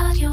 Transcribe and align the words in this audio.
רדיו. 0.00 0.30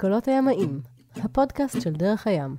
קולות 0.00 0.28
הימאים, 0.28 0.80
הפודקאסט 1.16 1.80
של 1.80 1.92
דרך 1.92 2.26
הים. 2.26 2.56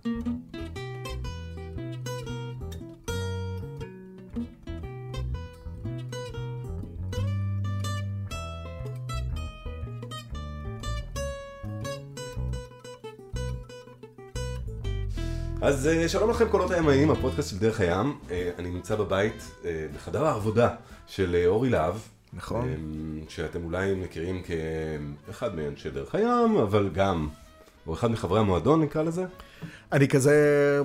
אז 15.61 15.87
אה, 15.87 16.09
שלום 16.09 16.29
לכם 16.29 16.49
קולות 16.49 16.71
הימאים, 16.71 17.11
הפודקאסט 17.11 17.49
של 17.49 17.57
דרך 17.57 17.79
הים. 17.79 18.19
אה, 18.31 18.51
אני 18.59 18.69
נמצא 18.69 18.95
בבית, 18.95 19.51
אה, 19.65 19.87
בחדר 19.95 20.25
העבודה 20.25 20.75
של 21.07 21.43
אורי 21.47 21.69
להב. 21.69 22.16
נכון. 22.33 22.69
אה, 22.69 22.75
שאתם 23.29 23.63
אולי 23.63 23.93
מכירים 23.93 24.41
כאחד 25.27 25.55
מאנשי 25.55 25.89
דרך 25.89 26.15
הים, 26.15 26.57
אבל 26.57 26.89
גם, 26.93 27.29
או 27.87 27.93
אחד 27.93 28.11
מחברי 28.11 28.39
המועדון 28.39 28.81
נקרא 28.81 29.03
לזה. 29.03 29.25
אני 29.91 30.07
כזה, 30.07 30.81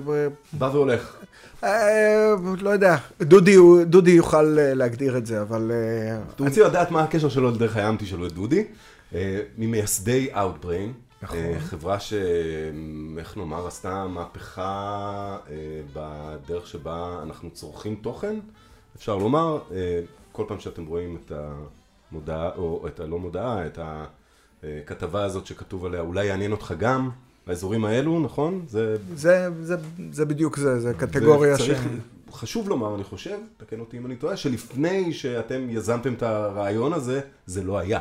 בא 0.53 0.65
והולך. 0.65 1.15
אה, 1.63 2.35
לא 2.61 2.69
יודע, 2.69 2.97
דודי, 3.21 3.57
דודי 3.85 4.11
יוכל 4.11 4.59
אה, 4.59 4.73
להגדיר 4.73 5.17
את 5.17 5.25
זה, 5.25 5.41
אבל... 5.41 5.71
אה, 5.71 6.21
אתם 6.35 6.43
רוצים 6.43 6.63
לדעת 6.63 6.91
מה 6.91 7.03
הקשר 7.03 7.29
שלו 7.29 7.51
לדרך 7.51 7.77
הים, 7.77 7.97
תשאלו 7.99 8.27
את 8.27 8.31
דודי. 8.31 8.65
ממייסדי 9.57 10.29
Outbrain. 10.33 11.21
נכון. 11.21 11.37
חברה 11.59 11.99
ש... 11.99 12.13
איך 13.17 13.37
נאמר, 13.37 13.67
עשתה 13.67 14.07
מהפכה 14.07 15.37
בדרך 15.93 16.67
שבה 16.67 17.19
אנחנו 17.23 17.49
צורכים 17.51 17.95
תוכן, 17.95 18.35
אפשר 18.95 19.17
לומר. 19.17 19.59
כל 20.33 20.45
פעם 20.47 20.59
שאתם 20.59 20.85
רואים 20.85 21.17
את 21.25 21.31
המודעה, 22.11 22.49
או 22.55 22.87
את 22.87 22.99
הלא 22.99 23.19
מודעה, 23.19 23.65
את 23.65 23.79
הכתבה 24.63 25.23
הזאת 25.23 25.45
שכתוב 25.45 25.85
עליה, 25.85 26.01
אולי 26.01 26.25
יעניין 26.25 26.51
אותך 26.51 26.73
גם, 26.77 27.09
באזורים 27.47 27.85
האלו, 27.85 28.19
נכון? 28.19 28.65
זה... 28.67 28.95
זה, 29.15 29.49
זה, 29.61 29.75
זה 30.11 30.25
בדיוק 30.25 30.57
זה, 30.57 30.79
זה 30.79 30.93
קטגוריה 30.93 31.57
ש... 31.57 31.69
חשוב 32.31 32.69
לומר, 32.69 32.95
אני 32.95 33.03
חושב, 33.03 33.37
תקן 33.57 33.79
אותי 33.79 33.97
אם 33.97 34.05
אני 34.05 34.15
טועה, 34.15 34.37
שלפני 34.37 35.13
שאתם 35.13 35.69
יזמתם 35.69 36.13
את 36.13 36.23
הרעיון 36.23 36.93
הזה, 36.93 37.21
זה 37.45 37.63
לא 37.63 37.77
היה. 37.77 37.99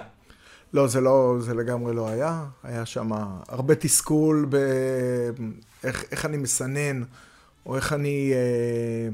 לא, 0.73 0.87
זה 0.87 1.01
לא, 1.01 1.37
זה 1.41 1.55
לגמרי 1.55 1.95
לא 1.95 2.09
היה. 2.09 2.45
היה 2.62 2.87
שם 2.87 3.11
הרבה 3.49 3.75
תסכול 3.75 4.47
ב... 4.49 4.56
איך, 5.84 6.05
איך 6.11 6.25
אני 6.25 6.37
מסנן, 6.37 7.03
או 7.67 7.77
איך 7.77 7.93
אני 7.93 8.33
אה, 8.34 9.09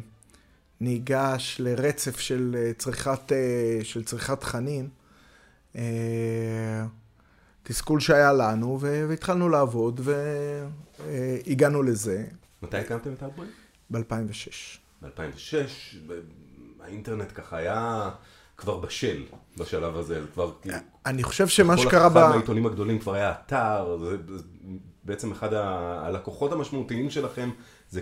ניגש 0.81 1.57
לרצף 1.61 2.21
של 2.21 2.57
אה, 2.59 2.73
צריכת, 2.79 3.33
אה, 3.33 3.81
של 3.83 4.05
צריכת 4.05 4.41
תכנים. 4.41 4.89
אה, 5.77 6.87
תסכול 7.63 8.01
שהיה 8.01 8.33
לנו, 8.33 8.79
והתחלנו 8.81 9.49
לעבוד, 9.49 10.01
והגענו 10.05 11.83
לזה 11.83 12.25
מתי 12.63 12.77
הקמתם 12.77 13.13
את 13.13 13.23
Outbrain? 13.23 13.91
ב-2006. 13.91 14.79
ב-2006, 15.03 15.97
האינטרנט 16.81 17.33
ככה 17.35 17.57
היה 17.57 18.11
כבר 18.57 18.77
בשל 18.77 19.25
בשלב 19.59 19.97
הזה, 19.97 20.21
כבר 20.35 20.53
כאילו... 20.63 20.77
אני 21.07 21.23
חושב 21.23 21.49
שמה 21.49 21.77
כל 21.77 21.83
שקרה 21.83 22.09
ב... 22.09 22.17
אחד 22.17 22.29
מהעיתונים 22.29 22.67
הגדולים 22.67 22.99
כבר 22.99 23.15
היה 23.15 23.33
אתר, 23.33 23.99
זה, 24.01 24.17
בעצם 25.05 25.33
אחד 25.33 25.53
הלקוחות 25.53 26.53
המשמעותיים 26.53 27.11
שלכם 27.11 27.51
זה 27.91 28.01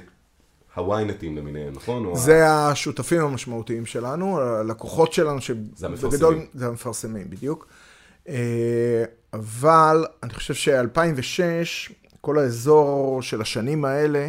הוויינטים 0.77 1.37
למיניהם, 1.37 1.73
נכון? 1.75 2.05
או 2.05 2.13
ה- 2.13 2.17
זה 2.19 2.49
השותפים 2.51 3.21
המשמעותיים 3.21 3.87
שלנו, 3.87 4.41
הלקוחות 4.41 5.13
שלנו, 5.13 5.39
זה. 5.77 5.87
שבגדול 5.97 6.39
זה 6.55 6.67
המפרסמים, 6.67 7.31
בדיוק. 7.31 7.67
אה, 8.29 9.05
אבל 9.33 10.05
אני 10.23 10.35
חושב 10.35 10.55
ש-2006, 10.55 11.93
כל 12.21 12.39
האזור 12.39 13.23
של 13.23 13.41
השנים 13.41 13.85
האלה, 13.85 14.29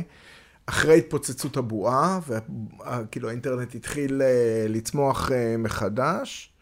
אחרי 0.66 0.98
התפוצצות 0.98 1.58
הבועה, 1.58 2.20
וכאילו 2.28 3.30
האינטרנט 3.30 3.76
התחיל 3.76 4.22
אה, 4.22 4.28
לצמוח 4.70 5.32
אה, 5.32 5.56
מחדש, 5.58 6.54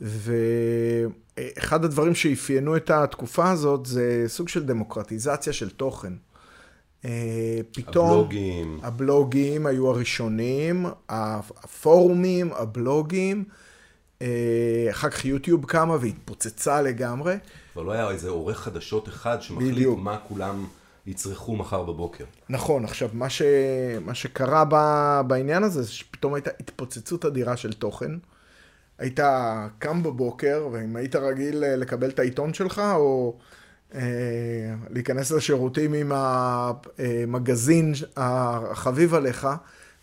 ואחד 0.00 1.84
הדברים 1.84 2.14
שאפיינו 2.14 2.76
את 2.76 2.90
התקופה 2.90 3.50
הזאת 3.50 3.86
זה 3.86 4.24
סוג 4.26 4.48
של 4.48 4.66
דמוקרטיזציה 4.66 5.52
של 5.52 5.70
תוכן. 5.70 6.12
אה, 7.04 7.60
פתאום... 7.72 8.10
הבלוגים, 8.10 8.80
הבלוגים 8.82 9.66
היו 9.66 9.90
הראשונים, 9.90 10.86
הפורומים, 11.08 12.52
הבלוגים, 12.52 13.44
אה, 14.22 14.86
אחר 14.90 15.10
כך 15.10 15.24
יוטיוב 15.24 15.64
קמה 15.66 15.96
והתפוצצה 16.00 16.82
לגמרי. 16.82 17.34
כבר 17.72 17.82
לא 17.82 17.92
היה 17.92 18.10
איזה 18.10 18.28
עורך 18.28 18.60
חדשות 18.60 19.08
אחד 19.08 19.42
שמחליט 19.42 19.72
בדיוק. 19.72 19.98
מה 19.98 20.18
כולם 20.28 20.66
יצרכו 21.06 21.56
מחר 21.56 21.82
בבוקר. 21.82 22.24
נכון, 22.48 22.84
עכשיו, 22.84 23.08
מה, 23.12 23.30
ש... 23.30 23.42
מה 24.00 24.14
שקרה 24.14 24.64
ב... 24.68 24.74
בעניין 25.26 25.62
הזה, 25.62 25.82
זה 25.82 25.92
שפתאום 25.92 26.34
הייתה 26.34 26.50
התפוצצות 26.60 27.24
אדירה 27.24 27.56
של 27.56 27.72
תוכן. 27.72 28.10
היית 28.98 29.20
קם 29.78 30.02
בבוקר, 30.02 30.68
ואם 30.72 30.96
היית 30.96 31.16
רגיל 31.16 31.64
אה, 31.64 31.76
לקבל 31.76 32.08
את 32.08 32.18
העיתון 32.18 32.54
שלך, 32.54 32.82
או 32.94 33.36
להיכנס 34.90 35.30
לשירותים 35.30 35.94
עם 35.94 36.12
המגזין 36.14 37.92
החביב 38.16 39.14
עליך, 39.14 39.48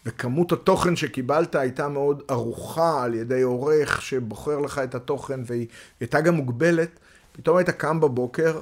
וכמות 0.06 0.52
התוכן 0.52 0.96
שקיבלת 0.96 1.56
הייתה 1.56 1.88
מאוד 1.88 2.24
ערוכה 2.28 3.04
על 3.04 3.14
ידי 3.14 3.42
עורך 3.42 4.02
שבוחר 4.02 4.60
לך 4.60 4.82
את 4.84 4.96
התוכן, 4.96 5.40
והיא 5.46 5.68
הייתה 6.00 6.22
גם 6.22 6.36
מוגבלת, 6.36 6.90
פתאום 7.32 7.58
היית 7.58 7.70
קם 7.70 8.00
בבוקר 8.00 8.62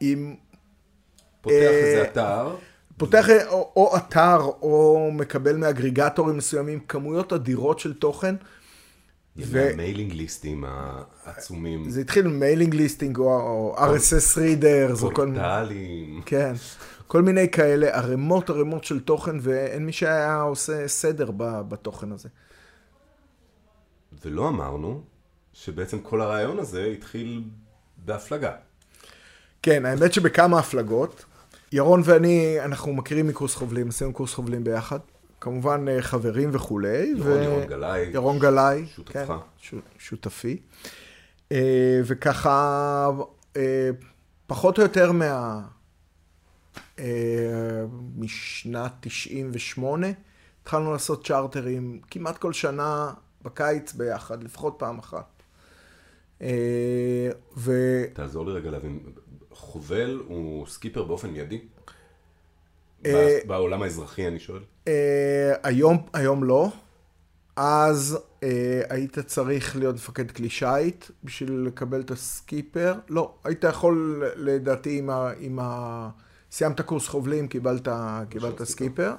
עם 0.00 0.34
פותח 1.40 1.54
אה, 1.54 1.68
איזה 1.68 2.02
אתר, 2.02 2.56
פותח 2.96 3.26
או, 3.48 3.72
או 3.76 3.96
אתר, 3.96 4.38
או 4.62 5.10
מקבל 5.12 5.56
מאגריגטורים 5.56 6.36
מסוימים 6.36 6.80
כמויות 6.88 7.32
אדירות 7.32 7.78
של 7.78 7.94
תוכן. 7.94 8.34
ו- 9.38 9.66
מה 9.70 9.79
mailing 9.79 10.12
list 10.12 10.47
ים 10.47 10.64
העצומים, 11.24 11.90
זה 11.90 12.00
התחיל 12.00 12.26
mailing 12.26 12.74
listing, 12.74 13.18
או, 13.18 13.76
RSS 13.78 14.36
readers, 14.36 15.02
או 15.02 15.14
כל 15.14 15.26
מיני, 15.26 15.38
פורטלים, 15.38 16.22
כן, 16.26 16.52
כל 17.06 17.22
מיני 17.22 17.50
כאלה, 17.50 17.96
ערימות 17.96 18.50
ערימות 18.50 18.84
של 18.84 19.00
תוכן, 19.00 19.36
ואין 19.40 19.86
מי 19.86 19.92
שהיה 19.92 20.40
עושה 20.40 20.88
סדר 20.88 21.30
בתוכן 21.68 22.12
הזה. 22.12 22.28
ולא 24.24 24.48
אמרנו 24.48 25.02
שבעצם 25.52 25.98
כל 26.00 26.20
הרעיון 26.20 26.58
הזה 26.58 26.84
התחיל 26.84 27.44
בהפלגה. 28.04 28.52
כן, 29.62 29.84
האמת 29.86 30.12
שבכמה 30.12 30.58
הפלגות. 30.58 31.24
ירון 31.72 32.02
ואני, 32.04 32.56
אנחנו 32.64 32.92
מכירים 32.92 33.26
מקורס 33.26 33.54
חובלים, 33.54 33.88
עשינו 33.88 34.12
קורס 34.12 34.34
חובלים 34.34 34.64
ביחד. 34.64 34.98
כמובן 35.40 35.88
אה, 35.88 36.02
חברים 36.02 36.50
וכולי. 36.52 37.14
ירון, 37.16 37.42
ירון 37.42 37.66
גלאי, 37.66 38.10
ירון 38.12 38.38
גלאי. 38.38 38.86
שותפך. 38.86 39.26
כן, 39.26 39.34
ש... 39.58 39.74
שותפי. 39.98 40.60
אה, 41.52 42.00
וככה, 42.04 43.10
אה, 43.56 43.90
פחות 44.46 44.78
או 44.78 44.82
יותר 44.82 45.12
מה... 45.12 45.62
משנת 48.16 48.92
98, 49.00 50.06
התחלנו 50.62 50.92
לעשות 50.92 51.26
צ'רטרים 51.26 52.00
כמעט 52.10 52.38
כל 52.38 52.52
שנה 52.52 53.12
בקיץ 53.42 53.92
ביחד, 53.92 54.44
לפחות 54.44 54.74
פעם 54.78 54.98
אחת. 54.98 55.42
ו... 57.56 57.72
תעזור 58.12 58.46
לי 58.46 58.52
רגע 58.52 58.70
להבין, 58.70 58.98
חובל 59.50 60.22
הוא 60.26 60.66
סקיפר 60.66 61.04
באופן 61.04 61.30
מיידי? 61.30 61.60
אה, 63.06 63.38
בעולם 63.46 63.82
האזרחי 63.82 64.28
אני 64.28 64.38
שואל. 64.38 64.62
אה, 64.88 65.54
היום, 65.62 66.06
היום 66.12 66.44
לא. 66.44 66.68
אז 67.56 68.18
אה, 68.42 68.82
היית 68.88 69.18
צריך 69.18 69.76
להיות 69.76 69.94
מפקד 69.94 70.30
כלי 70.30 70.48
שיט 70.48 71.04
בשביל 71.24 71.52
לקבל 71.66 72.00
את 72.00 72.10
הסקיפר. 72.10 72.94
לא, 73.08 73.34
היית 73.44 73.64
יכול, 73.64 74.24
לדעתי, 74.36 74.98
עם 74.98 75.10
ה... 75.10 75.30
עם 75.38 75.58
ה... 75.62 76.08
סיימת 76.52 76.80
קורס 76.80 77.08
חובלים, 77.08 77.48
קיבלת, 77.48 77.88
קיבלת 78.28 78.62
סקיפר. 78.62 79.14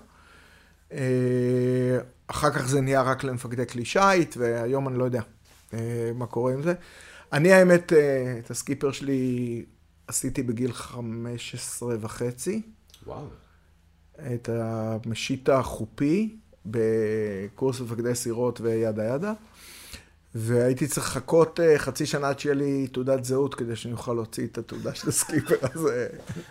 אה, 0.91 1.97
אחר 2.27 2.49
כך 2.51 2.67
זה 2.67 2.81
נהיה 2.81 3.01
רק 3.01 3.23
למפקדי 3.23 3.67
כלי 3.67 3.85
שיט, 3.85 4.37
והיום 4.37 4.87
אני 4.87 4.97
לא 4.97 5.03
יודע 5.03 5.21
אה, 5.73 6.11
מה 6.15 6.25
קורה 6.25 6.53
עם 6.53 6.61
זה. 6.61 6.73
אני, 7.33 7.53
האמת, 7.53 7.93
אה, 7.93 8.39
את 8.39 8.51
הסקיפר 8.51 8.91
שלי 8.91 9.65
עשיתי 10.07 10.43
בגיל 10.43 10.73
15 10.73 11.95
וחצי. 11.99 12.61
וואו. 13.05 13.27
את 14.33 14.49
המשיט 14.53 15.49
החופי 15.49 16.35
בקורס 16.65 17.81
מפקדי 17.81 18.15
סירות 18.15 18.61
ו 18.61 18.70
yada 18.70 19.03
yada. 19.03 19.33
והייתי 20.35 20.87
צריך 20.87 21.07
לחכות 21.07 21.59
אה, 21.59 21.79
חצי 21.79 22.05
שנה 22.05 22.29
עד 22.29 22.39
שיהיה 22.39 22.55
לי 22.55 22.87
תעודת 22.87 23.25
זהות 23.25 23.55
כדי 23.55 23.75
שאני 23.75 23.93
אוכל 23.93 24.13
להוציא 24.13 24.47
את 24.47 24.57
התעודה 24.57 24.95
של 24.95 25.09
הסקיפר 25.09 25.55
הזה. 25.73 26.07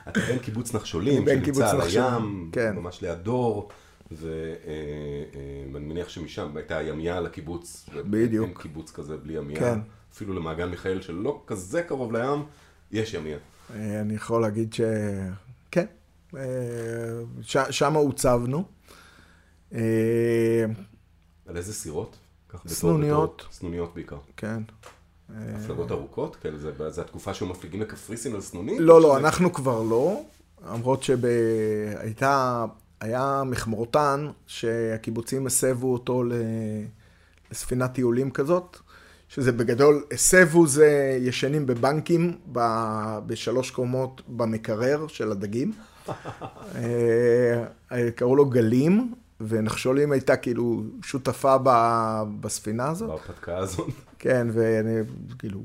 אתה 0.08 0.20
בן 0.20 0.38
קיבוץ 0.38 0.74
נחשולים, 0.74 1.24
שנמצא 1.28 1.70
על 1.70 1.80
הים, 1.80 2.50
כן. 2.52 2.76
ממש 2.76 3.02
ליד 3.02 3.18
דור, 3.18 3.68
ואני 4.12 5.84
מניח 5.86 6.08
שמשם 6.08 6.56
הייתה 6.56 6.82
ימייה 6.82 7.20
לקיבוץ. 7.20 7.86
בדיוק. 8.10 8.48
אין 8.48 8.54
קיבוץ 8.58 8.90
כזה 8.90 9.16
בלי 9.16 9.32
ימייה. 9.32 9.60
כן. 9.60 9.78
אפילו 10.12 10.34
למעגן 10.34 10.68
מיכאל 10.68 11.00
שלא 11.00 11.42
כזה 11.46 11.82
קרוב 11.82 12.12
לים, 12.12 12.42
יש 12.92 13.14
ימייה. 13.14 13.38
אה, 13.74 14.00
אני 14.00 14.14
יכול 14.14 14.42
להגיד 14.42 14.68
אה, 14.68 14.76
ש... 14.76 14.80
שם 17.70 17.94
הוצבנו. 17.94 18.64
אה, 19.74 19.80
על 21.46 21.56
איזה 21.56 21.72
סירות? 21.74 22.16
סנוניות. 22.66 23.46
סנוניות 23.52 23.94
בעיקר. 23.94 24.18
כן. 24.36 24.62
הפלגות 25.38 25.90
ארוכות? 25.90 26.36
כאלה, 26.36 26.58
זה, 26.58 26.90
זה 26.90 27.00
התקופה 27.00 27.34
שהיו 27.34 27.48
מפליגים 27.50 27.80
לקפריסין 27.80 28.34
על 28.34 28.40
סנונית? 28.40 28.76
לא, 28.80 29.00
לא, 29.02 29.08
שזה- 29.08 29.18
אנחנו 29.26 29.52
כבר 29.52 29.82
לא, 29.82 30.22
למרות 30.72 31.02
שהייתה, 31.02 32.64
היה 33.00 33.42
מכמורתן 33.46 34.26
שהקיבוצים 34.46 35.46
הסבו 35.46 35.92
אותו 35.92 36.22
לספינת 37.50 37.92
טיולים 37.92 38.30
כזאת, 38.30 38.76
שזה 39.28 39.52
בגדול, 39.52 40.04
הסבו 40.12 40.66
זה 40.66 41.18
ישנים 41.20 41.66
בבנקים 41.66 42.38
ב- 42.52 43.18
בשלוש 43.26 43.70
קומות 43.70 44.22
במקרר 44.28 45.06
של 45.06 45.30
הדגים. 45.32 45.72
אה, 47.92 48.10
קראו 48.14 48.36
לו 48.36 48.46
גלים, 48.46 49.14
ונחשולים 49.40 50.12
הייתה 50.12 50.36
כאילו 50.36 50.82
שותפה 51.02 51.56
ב- 51.62 52.22
בספינה 52.40 52.88
הזאת. 52.88 53.08
בהרפתקה 53.08 53.58
הזאת. 53.58 53.88
כן, 54.18 54.48
וכאילו, 54.52 55.60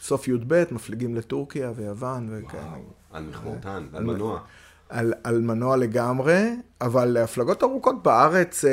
סוף 0.00 0.28
י"ב, 0.28 0.64
מפליגים 0.70 1.14
לטורקיה 1.14 1.72
ויוון 1.76 2.28
וכאלה. 2.30 2.62
וואו, 2.62 2.80
על 3.12 3.22
מכמורתן, 3.24 3.86
על 3.92 4.04
מנוע. 4.04 4.40
על, 4.88 5.12
על 5.24 5.40
מנוע 5.40 5.76
לגמרי, 5.76 6.56
אבל 6.80 7.16
הפלגות 7.16 7.62
ארוכות 7.62 8.02
בארץ, 8.02 8.64
אה, 8.64 8.70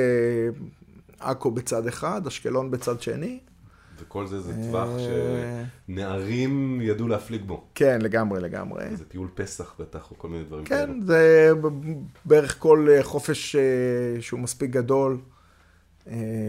עכו 1.20 1.52
בצד 1.52 1.88
אחד, 1.88 2.28
אשקלון 2.28 2.72
בצד 2.72 3.02
שני. 3.02 3.40
וכל 4.02 4.28
זה 4.28 4.42
זה 4.42 4.54
טווח 4.54 4.90
אה. 4.90 5.64
שנערים 5.88 6.82
ידעו 6.82 7.08
להפליג 7.08 7.42
בו. 7.46 7.64
כן, 7.76 8.00
לגמרי, 8.02 8.40
לגמרי. 8.40 8.96
זה 8.96 9.06
טיול 9.06 9.28
פסח 9.36 9.76
בטח, 9.80 10.12
או 10.12 10.18
כל 10.18 10.28
מיני 10.28 10.44
דברים 10.44 10.66
כן, 10.66 10.76
כאלה. 10.76 11.06
זה 11.06 11.52
ב- 11.62 11.68
בערך 12.26 12.60
כל 12.60 12.88
אה, 12.92 13.04
חופש 13.04 13.56
אה, 13.56 13.62
שהוא 14.22 14.40
מספיק 14.40 14.70
גדול, 14.70 15.18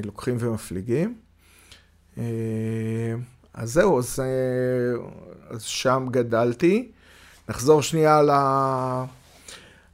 לוקחים 0.04 0.36
ומפליגים. 0.38 1.14
אז 3.54 3.72
זהו, 3.72 3.98
אז, 3.98 4.20
אז 5.50 5.62
שם 5.62 6.06
גדלתי. 6.10 6.90
נחזור 7.48 7.82
שנייה 7.82 8.22
ל... 8.22 8.30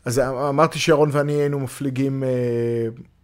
אז 0.05 0.19
אמרתי 0.19 0.79
שירון 0.79 1.09
ואני 1.13 1.33
היינו 1.33 1.61
מפליגים 1.61 2.23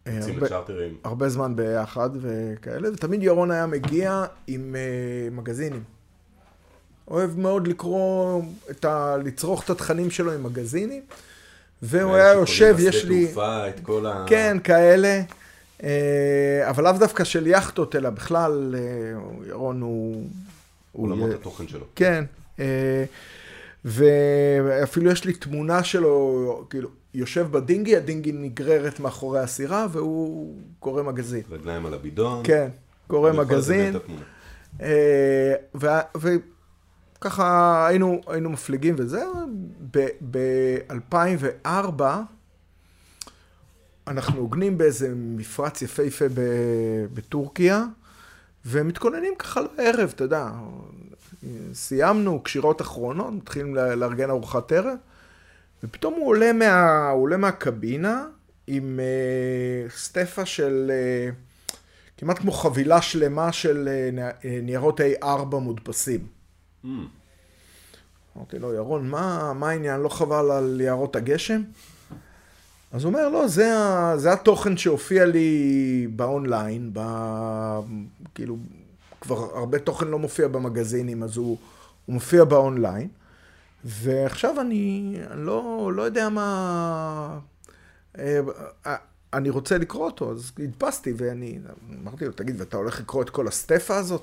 יוצאים 0.07 0.39
הרבה. 0.43 0.65
הרבה 1.05 1.29
זמן 1.29 1.57
ביחד 1.57 2.11
וכאלה, 2.21 2.89
ותמיד 2.93 3.23
ירון 3.23 3.51
היה 3.51 3.67
מגיע 3.67 4.25
עם 4.47 4.77
אה, 4.77 5.31
מגזינים. 5.31 5.83
אוהב 7.09 7.39
מאוד 7.39 7.69
לקרוא, 7.69 8.43
את 8.71 8.85
ה... 8.85 9.17
לצרוך 9.25 9.65
את 9.65 9.71
התכנים 9.71 10.11
שלו 10.11 10.33
עם 10.33 10.43
מגזינים, 10.43 11.03
והוא 11.83 12.15
היה 12.15 12.33
יושב, 12.33 12.77
יש 12.79 13.05
לי... 13.05 13.27
תעופה, 13.27 13.69
את 13.69 13.81
כל 13.81 14.07
ה... 14.07 14.25
כן, 14.29 14.57
כאלה. 14.65 15.23
אה, 15.83 15.91
אבל 16.71 16.85
לאו 16.85 16.93
דווקא 16.93 17.25
של 17.25 17.47
יכטות, 17.47 17.97
אלא 17.97 18.11
בכלל, 18.11 18.75
אה, 18.79 19.21
ירון 19.49 19.81
הוא... 19.81 20.27
הוא 20.93 21.07
עולמות 21.07 21.29
יהיה- 21.29 21.39
התוכן 21.41 21.69
שלו. 21.69 21.87
כן. 21.97 22.25
אה, 22.61 23.05
ואפילו 23.85 25.11
יש 25.11 25.25
לי 25.25 25.33
תמונה 25.33 25.85
שלו, 25.85 26.67
כאילו, 26.71 26.89
יושב 27.15 27.47
בדינגי, 27.51 27.97
הדינגי 27.97 28.33
נגררת 28.33 29.01
מאחורי 29.01 29.41
הסירה, 29.41 29.87
והוא 29.91 30.57
קורא 30.79 31.03
מגזין. 31.03 31.43
רגליים 31.51 31.87
על 31.87 31.95
הבידון. 31.95 32.41
כן, 32.45 32.69
קורא 33.07 33.33
מגזין. 33.33 33.97
התמונה. 33.97 34.23
אה, 34.81 35.55
וככה 36.15 37.87
היינו, 37.87 38.21
היינו 38.27 38.51
מפליגים 38.51 38.95
וזה. 38.99 39.25
ב-2004 40.31 42.03
אנחנו 44.07 44.41
עוגנים 44.41 44.79
באיזה 44.79 45.13
מפרץ 45.17 45.83
יפהפה 45.83 46.25
בטורקיה, 47.15 47.85
ומתכוננים 48.67 49.35
ככה 49.39 49.61
לערב, 49.61 50.13
אתה 50.15 50.25
יודע. 50.25 50.51
סיימנו 51.75 52.43
קשירות 52.43 52.81
אחרונות, 52.81 53.33
מתחילים 53.33 53.75
לארגן 53.75 54.31
ארוחת 54.31 54.73
ערב, 54.73 54.95
ופתאום 55.85 56.15
הוא 56.15 56.29
עולה, 56.29 56.53
מה, 56.53 57.09
הוא 57.11 57.23
עולה 57.23 57.37
מהקבינה 57.37 58.27
עם 58.67 59.01
אה, 59.01 59.91
סטפה 59.91 60.47
של... 60.47 60.91
אה, 60.95 61.31
כמעט 62.23 62.39
כמו 62.39 62.53
חבילה 62.53 63.03
שלמה 63.03 63.53
של 63.53 63.89
אה, 63.89 64.31
אה, 64.45 64.59
ניירות 64.63 65.01
A4 65.01 65.57
מודפסים. 65.57 66.27
Mm, 66.85 66.89
אמרתי 68.37 68.59
לו, 68.59 68.75
ירון, 68.75 69.09
מה, 69.09 69.53
מה 69.53 69.71
העניין? 69.71 70.01
לא 70.01 70.09
חבל 70.09 70.51
על 70.51 70.81
יערות 70.81 71.17
הגשם? 71.17 71.63
אז 72.93 73.05
הוא 73.05 73.13
אומר, 73.13 73.29
לא, 73.29 73.49
זה, 73.49 73.79
ה, 73.79 74.15
זה 74.17 74.33
התוכן 74.33 74.77
שהופיע 74.77 75.27
לי 75.27 76.09
באונליין, 76.17 76.91
ב, 76.93 77.01
כאילו, 78.35 78.57
כבר 79.23 79.59
הרבה 79.59 79.79
תוכן 79.79 80.09
לא 80.09 80.19
מופיע 80.19 80.49
במגזינים, 80.49 81.23
אז 81.23 81.37
הוא, 81.37 81.59
הוא 82.07 82.15
מופיע 82.15 82.45
באונליין, 82.45 83.09
ועכשיו 83.85 84.61
אני, 84.61 85.17
אני 85.31 85.47
לא, 85.47 85.91
לא 85.95 86.03
יודע 86.03 86.29
מה... 86.29 87.39
אה, 88.19 88.41
אה, 88.87 88.97
אני 89.33 89.51
רוצה 89.51 89.79
לקרוא 89.79 90.05
אותו, 90.05 90.31
אז 90.31 90.53
הדפסתי, 90.59 91.13
ואני 91.17 91.59
אמרתי 92.03 92.25
לו, 92.25 92.33
תגיד, 92.33 92.61
ואתה 92.61 92.77
הולך 92.77 93.01
לקרוא 93.01 93.23
את 93.23 93.31
כל 93.31 93.49
הסטפה 93.49 93.97
הזאת? 93.97 94.23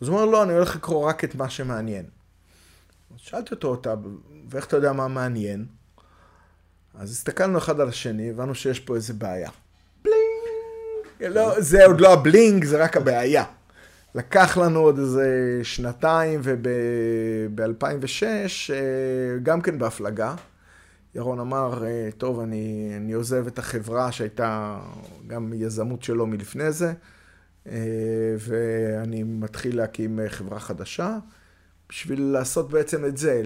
אז 0.00 0.08
הוא 0.08 0.16
אומר, 0.16 0.30
לא, 0.30 0.42
אני 0.42 0.52
הולך 0.52 0.76
לקרוא 0.76 1.08
רק 1.08 1.24
את 1.24 1.34
מה 1.34 1.50
שמעניין. 1.50 2.04
אז 3.14 3.20
שאלתי 3.20 3.54
אותו, 3.54 3.74
אתה, 3.74 3.94
ואיך 4.50 4.66
אתה 4.66 4.76
יודע 4.76 4.92
מה 4.92 5.08
מעניין? 5.08 5.66
אז 6.94 7.10
הסתכלנו 7.10 7.58
אחד 7.58 7.80
על 7.80 7.88
השני, 7.88 8.30
הבנו 8.30 8.54
שיש 8.54 8.80
פה 8.80 8.94
איזה 8.94 9.12
בעיה. 9.12 9.50
בלינג! 10.02 11.34
לא, 11.34 11.60
זה 11.60 11.86
עוד 11.86 12.00
לא 12.00 12.12
הבלינג, 12.12 12.64
זה 12.64 12.82
רק 12.82 12.96
הבעיה. 12.96 13.44
לקח 14.14 14.58
לנו 14.58 14.80
עוד 14.80 14.98
איזה 14.98 15.60
שנתיים, 15.62 16.40
וב-2006, 16.42 18.24
גם 19.42 19.60
כן 19.60 19.78
בהפלגה, 19.78 20.34
ירון 21.16 21.40
אמר, 21.40 21.84
אה, 21.84 22.08
טוב, 22.18 22.40
אני, 22.40 22.92
אני 22.96 23.12
עוזב 23.12 23.46
את 23.46 23.58
החברה 23.58 24.12
שהייתה 24.12 24.78
גם 25.26 25.52
יזמות 25.54 26.02
שלו 26.02 26.26
מלפני 26.26 26.72
זה, 26.72 26.92
אה, 27.66 28.36
ואני 28.38 29.22
מתחיל 29.22 29.76
להקים 29.76 30.20
אה, 30.20 30.28
חברה 30.28 30.60
חדשה, 30.60 31.18
בשביל 31.88 32.22
לעשות 32.22 32.70
בעצם 32.70 33.04
את 33.04 33.16
זה, 33.16 33.42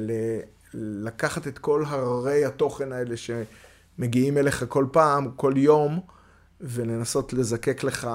לקחת 0.74 1.46
את 1.46 1.58
כל 1.58 1.84
הררי 1.86 2.44
התוכן 2.44 2.92
האלה 2.92 3.14
שמגיעים 3.16 4.38
אליך 4.38 4.64
כל 4.68 4.86
פעם, 4.92 5.30
כל 5.36 5.52
יום, 5.56 6.00
ולנסות 6.60 7.32
לזקק 7.32 7.84
לך 7.84 8.08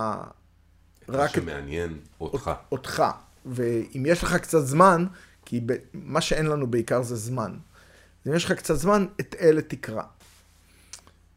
רק 1.09 1.29
שמעניין 1.29 1.99
אותך. 2.21 2.51
אותך. 2.71 3.03
ואם 3.45 4.05
יש 4.05 4.23
לך 4.23 4.35
קצת 4.35 4.65
זמן, 4.65 5.05
כי 5.45 5.61
ב- 5.65 5.73
מה 5.93 6.21
שאין 6.21 6.45
לנו 6.45 6.67
בעיקר 6.67 7.01
זה 7.01 7.15
זמן. 7.15 7.51
אז 8.25 8.31
אם 8.31 8.35
יש 8.35 8.45
לך 8.45 8.51
קצת 8.51 8.75
זמן, 8.75 9.05
את 9.19 9.35
אלה 9.39 9.61
תקרא. 9.61 10.03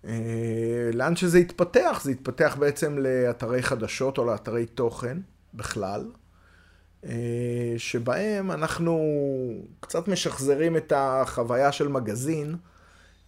אה, 0.04 0.90
לאן 0.92 1.16
שזה 1.16 1.38
יתפתח? 1.38 2.00
זה 2.04 2.12
יתפתח 2.12 2.56
בעצם 2.58 2.98
לאתרי 2.98 3.62
חדשות 3.62 4.18
או 4.18 4.24
לאתרי 4.24 4.66
תוכן 4.66 5.18
בכלל, 5.54 6.04
אה, 7.04 7.74
שבהם 7.78 8.50
אנחנו 8.50 9.00
קצת 9.80 10.08
משחזרים 10.08 10.76
את 10.76 10.92
החוויה 10.96 11.72
של 11.72 11.88
מגזין, 11.88 12.56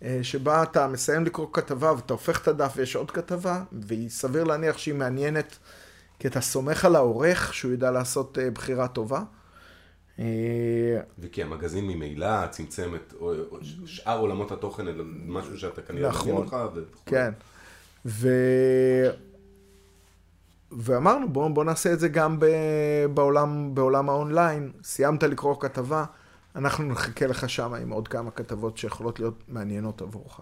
אה, 0.03 0.19
שבה 0.23 0.63
אתה 0.63 0.89
מסיים 0.89 1.25
לקרוא 1.25 1.47
כתבה 1.53 1.93
ואתה 1.93 2.13
הופך 2.13 2.43
את 2.43 2.49
הדף 2.49 2.73
ויש 2.77 2.97
עוד 2.97 3.11
כתבה, 3.11 3.63
והיא 3.73 4.11
סביר 4.11 4.45
להניח 4.45 4.79
שהיא 4.79 4.95
מעניינת, 4.95 5.59
כי 6.21 6.29
אתה 6.29 6.41
סומך 6.41 6.85
על 6.85 6.97
העורך 6.97 7.55
שהוא 7.55 7.73
ידע 7.73 7.91
לעשות 7.91 8.39
אה, 8.39 8.51
בחירה 8.51 8.89
טובה. 8.89 9.23
אה, 10.19 10.25
וכי 11.19 11.43
המגזין 11.43 11.87
ממילא 11.87 12.47
צמצם 12.47 12.95
את 12.95 13.15
שאר 13.87 14.19
עולמות 14.19 14.53
התוכן 14.53 14.89
אל 14.89 15.03
משהו 15.27 15.59
שאתה 15.59 15.83
כנראה 15.83 16.09
נכון. 16.09 16.31
אותך. 16.33 16.57
כן. 17.07 17.31
ו... 18.07 18.29
ואמרנו, 20.73 21.29
בואו 21.33 21.55
בוא 21.55 21.65
נעשה 21.65 21.93
את 21.93 22.01
זה 22.01 22.09
גם 22.09 22.41
ב... 22.41 22.47
בעולם, 23.15 23.75
בעולם 23.75 24.09
האונליין. 24.09 24.73
סיימת 24.85 25.23
לקרוא 25.23 25.57
כתבה, 25.61 26.05
אנחנו 26.57 26.85
נחכה 26.85 27.27
לך 27.27 27.49
שם 27.49 27.75
עם 27.75 27.91
עוד 27.91 28.09
כמה 28.09 28.31
כתבות 28.31 28.79
שיכולות 28.79 29.21
להיות 29.21 29.35
מעניינות 29.49 30.03
עבורך. 30.03 30.41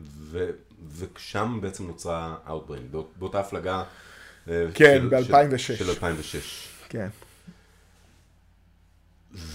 ו- 0.00 0.50
ושם 0.98 1.58
בעצם 1.62 1.86
נוצרה 1.86 2.36
Outbrain, 2.46 2.90
באות- 2.90 3.12
באותה 3.18 3.40
הפלגה. 3.40 3.84
אה, 4.48 4.66
כן, 4.74 4.98
של- 5.00 5.08
ב-2006. 5.08 5.58
של- 5.58 5.76
של 5.76 5.88
2006. 5.90 6.68
כן, 6.88 7.08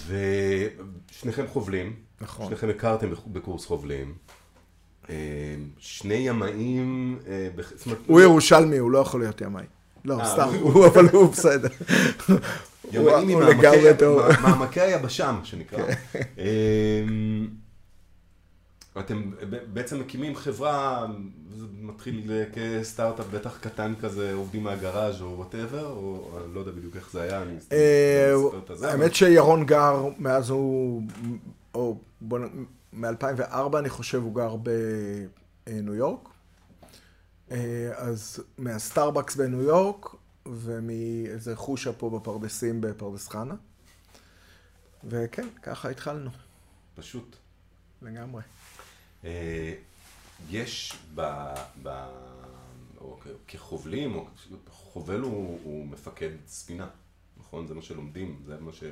ושניכם 0.06 1.46
חובלים. 1.46 1.94
נכון. 2.20 2.46
שניכם 2.48 2.68
הכרתם 2.68 3.10
בק- 3.10 3.26
בקורס 3.26 3.66
חובלים. 3.66 4.14
אה, 5.10 5.14
שני 5.78 6.14
ימאים, 6.14 7.18
אה, 7.28 7.48
הוא 8.06 8.20
ירושלמי, 8.20 8.76
הוא 8.78 8.90
לא 8.90 8.98
יכול 8.98 9.20
להיות 9.20 9.40
ימאי. 9.40 9.64
לא, 10.04 10.16
סתם, 10.24 10.48
הוא- 10.60 10.86
אבל 10.86 11.08
הוא 11.12 11.30
בסדר. 11.32 11.68
ימאים 12.92 13.38
ממעמקי- 13.38 14.80
היבשה, 14.80 15.32
מה 15.32 15.44
שנקרא. 15.44 15.84
אתם 18.98 19.30
בעצם 19.72 20.00
מקימים 20.00 20.36
חברה, 20.36 21.06
זה 21.56 21.66
מתחיל 21.80 22.30
כסטארט-אפ 22.52 23.26
בטח 23.26 23.58
קטן 23.58 23.94
כזה, 24.00 24.32
עובדים 24.34 24.62
מהגראז' 24.64 25.20
או 25.22 25.36
whatever, 25.36 25.86
או 25.86 26.38
לא 26.52 26.60
יודע 26.60 26.72
בדיוק 26.72 26.96
איך 26.96 27.10
זה 27.12 27.22
היה, 27.22 27.42
אני 27.42 27.52
מסתכל 27.52 27.74
אה, 27.76 28.34
מספר 28.46 28.58
את 28.58 28.70
אבל- 28.70 28.88
האמת 28.88 29.14
שירון 29.14 29.66
גר, 29.66 30.08
מאז 30.18 30.50
הוא, 30.50 31.02
או 31.74 31.98
בוא 32.20 32.38
נ... 32.38 32.64
מ-2004 32.92 33.78
אני 33.78 33.88
חושב 33.90 34.22
הוא 34.22 34.34
גר 34.34 34.56
בניו 35.66 35.94
יורק. 35.94 36.28
אה, 37.50 37.56
אז 37.96 38.40
מהסטארבקס 38.58 39.36
בניו 39.36 39.62
יורק, 39.62 40.06
ומאיזה 40.46 41.56
חושה 41.56 41.92
פה 41.92 42.10
בפרדסים 42.10 42.80
בפרדס 42.80 43.28
חנה. 43.28 43.54
וכן, 45.04 45.46
ככה 45.62 45.88
התחלנו, 45.88 46.30
פשוט. 46.94 47.36
לגמרי. 48.02 48.42
אה, 49.24 49.74
יש 50.50 50.92
ב... 51.14 51.20
ב... 51.82 52.06
או 53.00 53.18
כחובלים, 53.48 54.14
או 54.14 54.26
חובל 54.70 55.20
הוא, 55.20 55.58
הוא 55.62 55.86
מפקד 55.86 56.30
ספינה, 56.46 56.86
נכון? 57.40 57.66
זה 57.66 57.74
מה 57.74 57.82
שלומדים, 57.82 58.42
זה 58.46 58.56
מה 58.60 58.72
ש... 58.72 58.84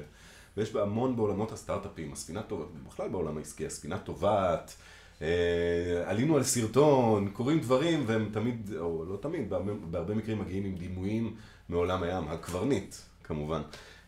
ויש 0.57 0.73
בהמון 0.73 1.17
בעולמות 1.17 1.53
הסטארט-אפים, 1.53 2.13
הספינה 2.13 2.43
טובה, 2.43 2.65
בכלל 2.87 3.09
בעולם 3.09 3.37
העסקי, 3.37 3.67
הספינה 3.67 3.99
טובעת, 3.99 4.75
אה, 5.23 6.03
עלינו 6.07 6.37
על 6.37 6.43
סרטון, 6.43 7.31
קורים 7.31 7.61
דברים, 7.61 8.05
והם 8.07 8.29
תמיד, 8.33 8.73
או 8.79 9.05
לא 9.05 9.17
תמיד, 9.17 9.51
בהרבה, 9.51 9.73
בהרבה 9.91 10.15
מקרים 10.15 10.39
מגיעים 10.39 10.65
עם 10.65 10.75
דימויים 10.75 11.37
מעולם 11.69 12.03
הים, 12.03 12.29
הקברניט, 12.29 12.95
כמובן. 13.25 13.63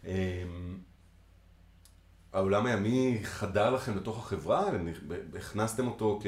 אה, 0.06 0.42
העולם 2.32 2.66
הימי 2.66 3.18
חדר 3.25 3.70
לכם 3.70 3.96
לתוך 3.96 4.18
החברה? 4.18 4.64
הכנסתם 5.38 5.87
אותו 5.87 6.20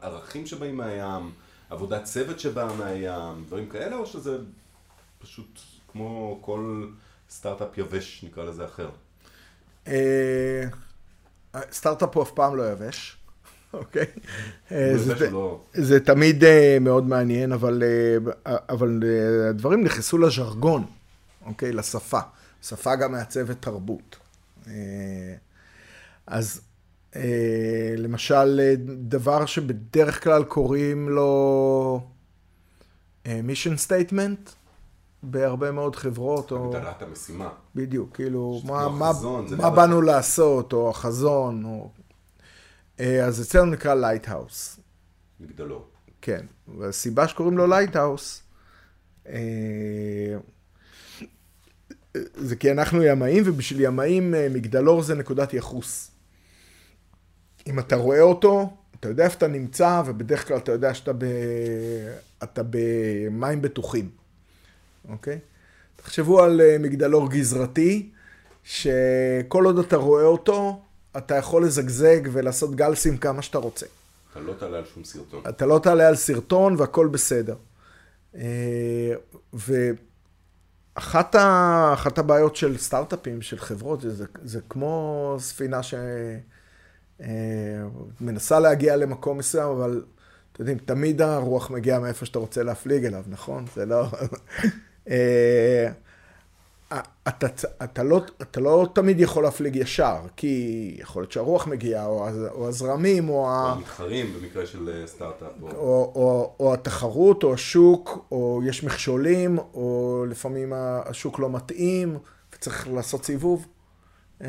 כערכים 0.00 0.46
שבאים 0.46 0.76
מהים, 0.76 1.30
עבודת 1.70 2.04
צוות 2.04 2.40
שבאה 2.40 2.74
מהים, 2.76 3.44
דברים 3.46 3.68
כאלה, 3.68 3.96
או 3.96 4.06
שזה 4.06 4.38
פשוט 5.18 5.60
כמו 5.92 6.38
כל 6.40 6.86
סטארט-אפ 7.30 7.78
יבש, 7.78 8.24
נקרא 8.24 8.44
לזה 8.44 8.64
אחר? 8.64 8.90
אה, 9.88 10.64
סטארט-אפ 11.72 12.14
הוא 12.16 12.22
אף 12.22 12.30
פעם 12.30 12.56
לא 12.56 12.72
יבש, 12.72 13.16
אוקיי? 13.72 14.06
אה, 14.72 14.92
זה- 14.96 15.30
לא... 15.30 15.60
זה 15.72 16.00
תמיד 16.00 16.42
uh, 16.44 16.46
מאוד 16.80 17.06
מעניין, 17.06 17.52
אבל, 17.52 17.82
הדברים 19.50 19.84
נכנסו 19.84 20.18
לז'רגון, 20.18 20.86
אוקיי? 21.46 21.72
לשפה. 21.72 22.20
שפה 22.62 22.96
גם 22.96 23.12
מעצבת 23.12 23.56
תרבות. 23.62 24.16
Uh, 24.66 24.68
אז 26.26 26.60
אה, 27.12 27.16
למשל, 27.96 28.60
אה, 28.60 28.80
דבר 28.86 29.46
שבדרך 29.46 30.24
כלל 30.24 30.44
קוראים 30.44 31.08
לו 31.08 32.10
mission 33.42 33.76
statement, 33.76 34.50
בהרבה 35.22 35.72
מאוד 35.72 35.96
חברות, 35.96 36.52
או... 36.52 36.76
הגדרת 36.76 37.02
המשימה. 37.02 37.48
בדיוק, 37.74 38.16
כאילו, 38.16 38.60
מה, 38.64 38.88
מה, 38.88 39.10
החזון, 39.10 39.46
זה 39.48 39.56
מה 39.56 39.70
באנו 39.70 40.02
לעשות, 40.02 40.72
או 40.72 40.90
החזון, 40.90 41.64
או... 41.64 41.90
אה, 43.00 43.24
אז 43.24 43.42
אצלנו 43.42 43.70
נקרא 43.70 43.94
lighthouse, 43.94 44.80
מגדלור. 45.40 45.86
כן. 46.22 46.46
והסיבה 46.78 47.28
שקוראים 47.28 47.58
לו 47.58 47.66
lighthouse, 47.66 48.42
אה, 49.28 50.36
זה 52.34 52.56
כי 52.56 52.72
אנחנו 52.72 53.02
ימאים, 53.02 53.42
ובשביל 53.46 53.80
ימאים 53.80 54.34
אה, 54.34 54.48
מגדלור 54.50 55.02
זה 55.02 55.14
נקודת 55.14 55.54
יחוס. 55.54 56.10
אם 57.66 57.78
אתה 57.78 57.96
רואה 57.96 58.20
אותו, 58.20 58.76
אתה 59.00 59.08
יודע 59.08 59.24
איפה 59.24 59.36
אתה 59.36 59.46
נמצא, 59.46 60.02
ובדרך 60.06 60.48
כלל 60.48 60.56
אתה 60.56 60.72
יודע 60.72 60.94
שאתה 60.94 61.12
ב... 61.12 61.24
אתה 62.42 62.62
במים 62.70 63.62
בטוחים, 63.62 64.10
אוקיי? 65.08 65.38
תחשבו 65.96 66.42
על 66.42 66.60
אה, 66.60 66.76
מגדלור 66.78 67.30
גזרתי, 67.30 68.10
שכל 68.64 69.64
עוד 69.64 69.78
אתה 69.78 69.96
רואה 69.96 70.24
אותו, 70.24 70.80
אתה 71.16 71.34
יכול 71.34 71.64
לזגזג 71.64 72.20
ולעשות 72.32 72.74
גלסים 72.74 73.16
כמה 73.16 73.42
שאתה 73.42 73.58
רוצה. 73.58 73.86
אתה 74.32 74.40
לא 74.40 74.52
תעלה 74.58 74.78
על 74.78 74.84
שום 74.94 75.04
סרטון. 75.04 75.42
אתה 75.48 75.66
לא 75.66 75.80
תעלה 75.82 76.08
על 76.08 76.16
סרטון 76.16 76.76
והכל 76.78 77.06
בסדר. 77.06 77.56
אה, 78.34 79.12
ואחת 80.96 81.34
ה... 81.34 81.90
אחת 81.94 82.18
הבעיות 82.18 82.56
של 82.56 82.78
סטארט-אפים, 82.78 83.42
של 83.42 83.58
חברות, 83.58 84.00
זה, 84.00 84.24
זה 84.42 84.60
כמו 84.68 85.36
ספינה 85.38 85.80
שמנסה 88.20 88.60
להגיע 88.60 88.96
למקום 88.96 89.38
מסוים, 89.38 89.68
אבל 89.68 90.04
אתם 90.52 90.62
יודעים, 90.62 90.78
תמיד 90.78 91.22
הרוח 91.22 91.70
מגיעה 91.70 92.00
מאיפה 92.00 92.26
שאתה 92.26 92.38
רוצה 92.38 92.62
להפליג 92.62 93.04
אליו, 93.04 93.24
נכון? 93.28 93.64
זה 93.74 93.86
לא... 93.86 94.06
אה, 97.26 97.30
אתה, 97.30 97.46
אתה, 97.84 98.02
לא, 98.02 98.20
אתה 98.42 98.60
לא 98.60 98.88
תמיד 98.94 99.20
יכול 99.20 99.42
להפליג 99.42 99.76
ישר, 99.76 100.16
כי 100.36 100.96
יכול 101.00 101.22
להיות 101.22 101.32
שהרוח 101.32 101.66
מגיעה, 101.66 102.06
או, 102.06 102.26
או 102.50 102.68
הזרמים, 102.68 103.28
או, 103.28 103.34
או 103.34 103.68
המתחרים 103.68 104.26
במקרה 104.40 104.66
של 104.66 104.88
אה, 104.88 105.06
סטארט-אפ. 105.06 105.62
או- 105.62 105.68
או, 105.70 106.12
או, 106.14 106.54
או 106.60 106.74
התחרות, 106.74 107.42
או 107.42 107.54
השוק, 107.54 108.26
או 108.32 108.60
יש 108.64 108.84
מכשולים, 108.84 109.58
או 109.58 110.24
לפעמים 110.28 110.72
השוק 110.76 111.38
לא 111.38 111.50
מתאים, 111.50 112.18
וצריך 112.54 112.88
לעשות 112.88 113.24
סיבוב. 113.24 113.66
אה, 114.42 114.48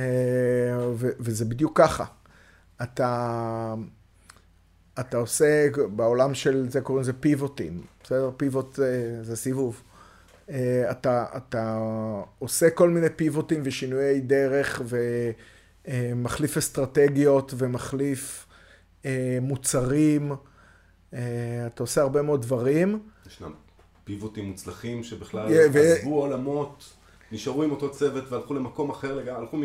ו, 0.95 1.09
וזה 1.19 1.45
בדיוק 1.45 1.77
ככה. 1.77 2.05
אתה, 2.83 3.73
אתה 4.99 5.17
עושה, 5.17 5.67
בעולם 5.95 6.33
של 6.33 6.65
זה 6.69 6.81
קוראים 6.81 7.01
לזה 7.01 7.13
פיבוטים, 7.13 7.81
בסדר? 8.03 8.31
פיבוט 8.37 8.75
זה, 8.75 9.19
זה 9.23 9.35
סיבוב. 9.35 9.81
אה, 10.49 10.91
אתה, 10.91 11.25
אתה 11.37 11.79
עושה 12.39 12.69
כל 12.69 12.89
מיני 12.89 13.09
פיבוטים 13.15 13.61
ושינויי 13.63 14.21
דרך 14.21 14.81
ומחליף 15.87 16.57
אסטרטגיות 16.57 17.53
ומחליף 17.57 18.45
אה, 19.05 19.37
מוצרים. 19.41 20.31
אה, 21.13 21.19
אתה 21.67 21.83
עושה 21.83 22.01
הרבה 22.01 22.21
מאוד 22.21 22.41
דברים. 22.41 22.99
ישנם 23.27 23.51
פיבוטים 24.03 24.45
מוצלחים 24.45 25.03
שבכלל 25.03 25.47
ו- 25.73 25.79
עזבו 25.79 26.21
עולמות, 26.21 26.93
נשארו 27.31 27.63
עם 27.63 27.71
אותו 27.71 27.91
צוות 27.91 28.31
והלכו 28.31 28.53
למקום 28.53 28.89
אחר 28.89 29.15
לגמרי, 29.15 29.41
הלכו 29.41 29.57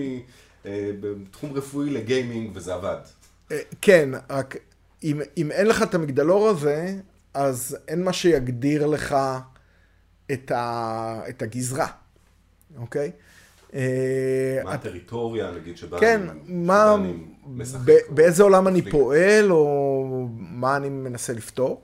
מתחום 1.20 1.52
רפואי 1.52 1.90
לגיימינג 1.90 2.50
וזה 2.54 2.74
עבד. 2.74 2.96
אה, 3.52 3.60
כן, 3.80 4.10
רק 4.30 4.56
אם, 5.02 5.20
אם 5.36 5.50
אין 5.50 5.66
לך 5.66 5.82
את 5.82 5.94
המגדלור 5.94 6.48
הזה, 6.48 6.94
אז 7.34 7.76
אין 7.88 8.04
מה 8.04 8.12
שיגדיר 8.12 8.86
לך 8.86 9.16
את, 10.32 10.50
ה, 10.50 11.20
את 11.28 11.42
הגזרה, 11.42 11.86
אוקיי? 12.76 13.12
אה, 13.74 14.60
מה 14.64 14.72
הטריטוריה 14.72 15.50
נגיד 15.50 15.76
שבה 15.76 16.00
כן, 16.00 16.28
אני, 16.28 16.40
מה, 16.46 16.74
שבה 16.74 16.94
אני 16.94 17.14
משחק. 17.46 17.80
ב, 17.84 17.92
באיזה 18.10 18.42
עולם 18.42 18.68
אני. 18.68 18.90
פועל, 18.90 19.52
או 19.52 20.28
מה 20.38 20.76
אני 20.76 20.88
מנסה 20.88 21.32
לפתור. 21.32 21.82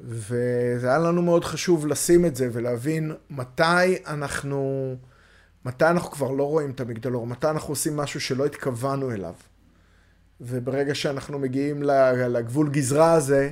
וזה 0.00 0.88
היה 0.88 0.98
לנו 0.98 1.22
מאוד 1.22 1.44
חשוב 1.44 1.86
לשים 1.86 2.26
את 2.26 2.36
זה 2.36 2.48
ולהבין 2.52 3.12
מתי 3.30 3.96
אנחנו, 4.06 4.94
מתי 5.64 5.84
אנחנו 5.84 6.10
כבר 6.10 6.30
לא 6.30 6.42
רואים 6.42 6.70
את 6.70 6.80
המגדלור, 6.80 7.26
מתי 7.26 7.50
אנחנו 7.50 7.72
עושים 7.72 7.96
משהו 7.96 8.20
שלא 8.20 8.46
התכוונו 8.46 9.10
אליו. 9.10 9.34
וברגע 10.40 10.94
שאנחנו 10.94 11.38
מגיעים 11.38 11.82
לגבול 12.28 12.70
גזרה 12.70 13.12
הזה, 13.12 13.50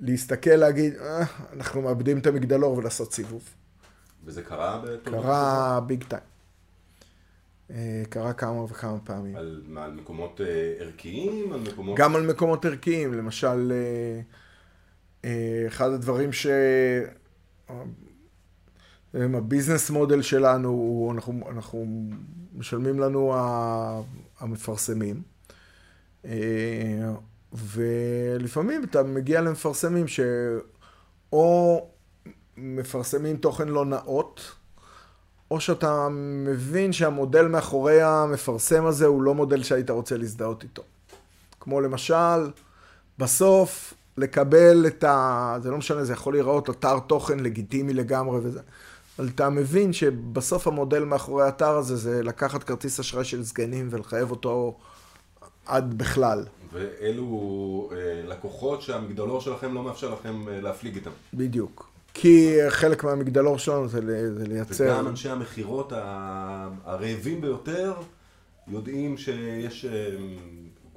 להסתכל, 0.00 0.50
להגיד, 0.50 0.94
אה, 0.96 1.24
אנחנו 1.52 1.82
מאבדים 1.82 2.18
את 2.18 2.26
המגדלור 2.26 2.76
ולעשות 2.78 3.12
סיבוב. 3.12 3.42
וזה 4.24 4.42
קרה 4.42 4.82
קרה 5.04 5.80
ביג 5.86 6.04
טיים. 6.04 6.22
אה, 7.70 8.02
קרה 8.08 8.32
כמה 8.32 8.64
וכמה 8.64 8.98
פעמים. 9.04 9.36
על, 9.36 9.62
מה, 9.66 9.84
על 9.84 9.92
מקומות 9.92 10.40
אה, 10.40 10.74
ערכיים, 10.78 11.52
על 11.52 11.60
מקומות... 11.60 11.98
גם 11.98 12.16
על 12.16 12.26
מקומות 12.26 12.64
ערכיים, 12.64 13.14
למשל, 13.14 13.72
אה, 15.24 15.64
אחד 15.66 15.90
הדברים 15.92 16.32
ש... 16.32 16.46
הביזנס 19.14 19.90
מודל 19.90 20.22
שלנו, 20.22 20.68
הוא- 20.68 21.12
אנחנו, 21.12 21.40
אנחנו 21.50 21.86
משלמים 22.54 23.00
לנו 23.00 23.34
המפרסמים. 24.40 25.22
ולפעמים 27.52 28.84
אתה 28.84 29.02
מגיע 29.02 29.40
למפרסמים 29.40 30.06
שאו 30.08 31.86
מפרסמים 32.56 33.36
תוכן 33.36 33.68
לא 33.68 33.84
נאות, 33.84 34.40
או 35.50 35.60
שאתה 35.60 36.08
מבין 36.46 36.92
שהמודל 36.92 37.48
מאחורי 37.48 38.02
המפרסם 38.02 38.86
הזה 38.86 39.06
הוא 39.06 39.22
לא 39.22 39.34
מודל 39.34 39.62
שהיית 39.62 39.90
רוצה 39.90 40.16
להזדהות 40.16 40.62
איתו. 40.62 40.82
כמו 41.60 41.80
למשל, 41.80 42.50
בסוף 43.18 43.94
לקבל 44.16 44.86
את 44.86 45.04
ה... 45.04 45.56
זה 45.62 45.70
לא 45.70 45.78
משנה, 45.78 46.04
זה 46.04 46.12
יכול 46.12 46.32
להיראות 46.32 46.70
אתר 46.70 46.98
תוכן 46.98 47.40
לגיטימי 47.40 47.92
לגמרי 47.92 48.38
וזה. 48.42 48.60
אבל 49.18 49.28
אתה 49.28 49.50
מבין 49.50 49.92
שבסוף 49.92 50.66
המודל 50.66 51.04
מאחורי 51.04 51.44
האתר 51.44 51.76
הזה 51.76 51.96
זה 51.96 52.22
לקחת 52.22 52.62
כרטיס 52.62 53.00
אשראי 53.00 53.24
של 53.24 53.44
סגנים 53.44 53.88
ולחייב 53.90 54.30
אותו 54.30 54.78
עד 55.70 55.98
בכלל. 55.98 56.44
ואלו 56.72 57.90
אה, 57.92 58.22
לקוחות 58.26 58.82
שהמגדלור 58.82 59.40
שלכם 59.40 59.74
לא 59.74 59.82
מאפשר 59.82 60.14
לכם 60.14 60.48
אה, 60.48 60.60
להפליג 60.60 60.94
איתם. 60.94 61.10
בדיוק. 61.34 61.90
כי 62.14 62.56
חלק 62.68 63.04
מהמגדלור 63.04 63.58
שלנו 63.58 63.88
זה, 63.88 64.34
זה 64.34 64.46
לייצר... 64.46 64.84
וגם 64.84 65.08
אנשי 65.08 65.28
המכירות 65.28 65.92
הרעבים 66.84 67.40
ביותר 67.40 67.94
יודעים 68.68 69.16
שיש 69.16 69.84
אה, 69.84 70.08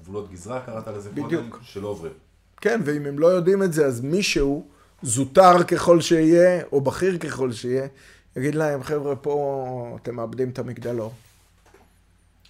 גבולות 0.02 0.32
גזרה, 0.32 0.60
קראת 0.60 0.88
לזה 0.88 1.10
קודם, 1.10 1.26
בדיוק. 1.26 1.60
שלא 1.64 1.88
עוברים. 1.88 2.14
כן, 2.62 2.82
ואם 2.86 3.06
הם 3.06 3.20
לא 3.20 3.28
יודעים 3.28 3.64
את 3.64 3.74
זה, 3.74 3.86
אז 3.86 4.02
מישהו, 4.02 4.66
זוטר 5.02 5.64
ככל 5.64 6.02
שיהיה, 6.02 6.64
או 6.72 6.82
בכיר 6.82 7.18
ככל 7.18 7.52
שיהיה, 7.52 7.88
יגיד 8.36 8.56
להם, 8.56 8.84
חבר'ה, 8.84 9.16
פה 9.16 9.98
אתם 10.02 10.16
מאבדים 10.16 10.50
את 10.50 10.60
המגדלור. 10.60 11.14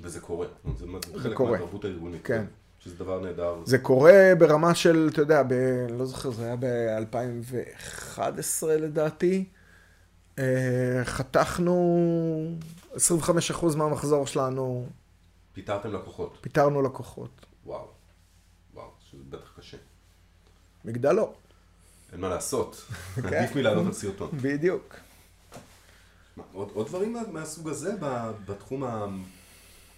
וזה 0.04 0.20
קורה. 0.20 0.48
זה 0.78 0.86
חלק 1.20 1.38
קורה. 1.38 1.52
מהתרבות 1.52 1.86
הארגונית. 1.86 2.22
כן. 2.26 2.46
שזה 2.80 2.96
דבר 2.96 3.20
נהדר. 3.22 3.56
זה 3.66 3.78
קורה 3.78 4.32
ברמה 4.40 4.76
של, 4.76 5.10
אתה 5.14 5.22
יודע, 5.22 5.44
ב... 5.44 5.54
לא 5.90 6.06
זוכר, 6.06 6.32
זה 6.32 6.46
היה 6.46 6.56
ב-2011 6.60 8.20
לדעתי. 8.68 9.46
אה, 10.40 11.02
חתכנו 11.04 12.58
25% 12.96 12.98
מהמחזור 13.78 14.28
שלנו, 14.28 14.86
פיטרתם 15.54 15.94
לקוחות. 15.94 16.38
פיטרנו 16.42 16.82
לקוחות. 16.82 17.30
וואו. 17.66 17.88
וואו, 18.74 18.88
שזה 19.12 19.22
בטח 19.30 19.54
קשה. 19.60 19.78
מגדלור, 20.86 21.34
אין 22.14 22.22
מה 22.22 22.30
לעשות. 22.30 22.76
כן. 23.16 23.26
עדיף 23.28 23.56
מלעלות 23.56 23.86
על 23.86 23.94
סרטון. 23.94 24.30
בדיוק. 24.42 24.96
מה, 26.38 26.44
עוד, 26.54 26.70
עוד 26.74 26.88
דברים 26.88 27.14
מה- 27.14 27.28
מהסוג 27.32 27.70
הזה 27.70 27.94
בתחום, 28.46 28.84
ה, 28.84 29.08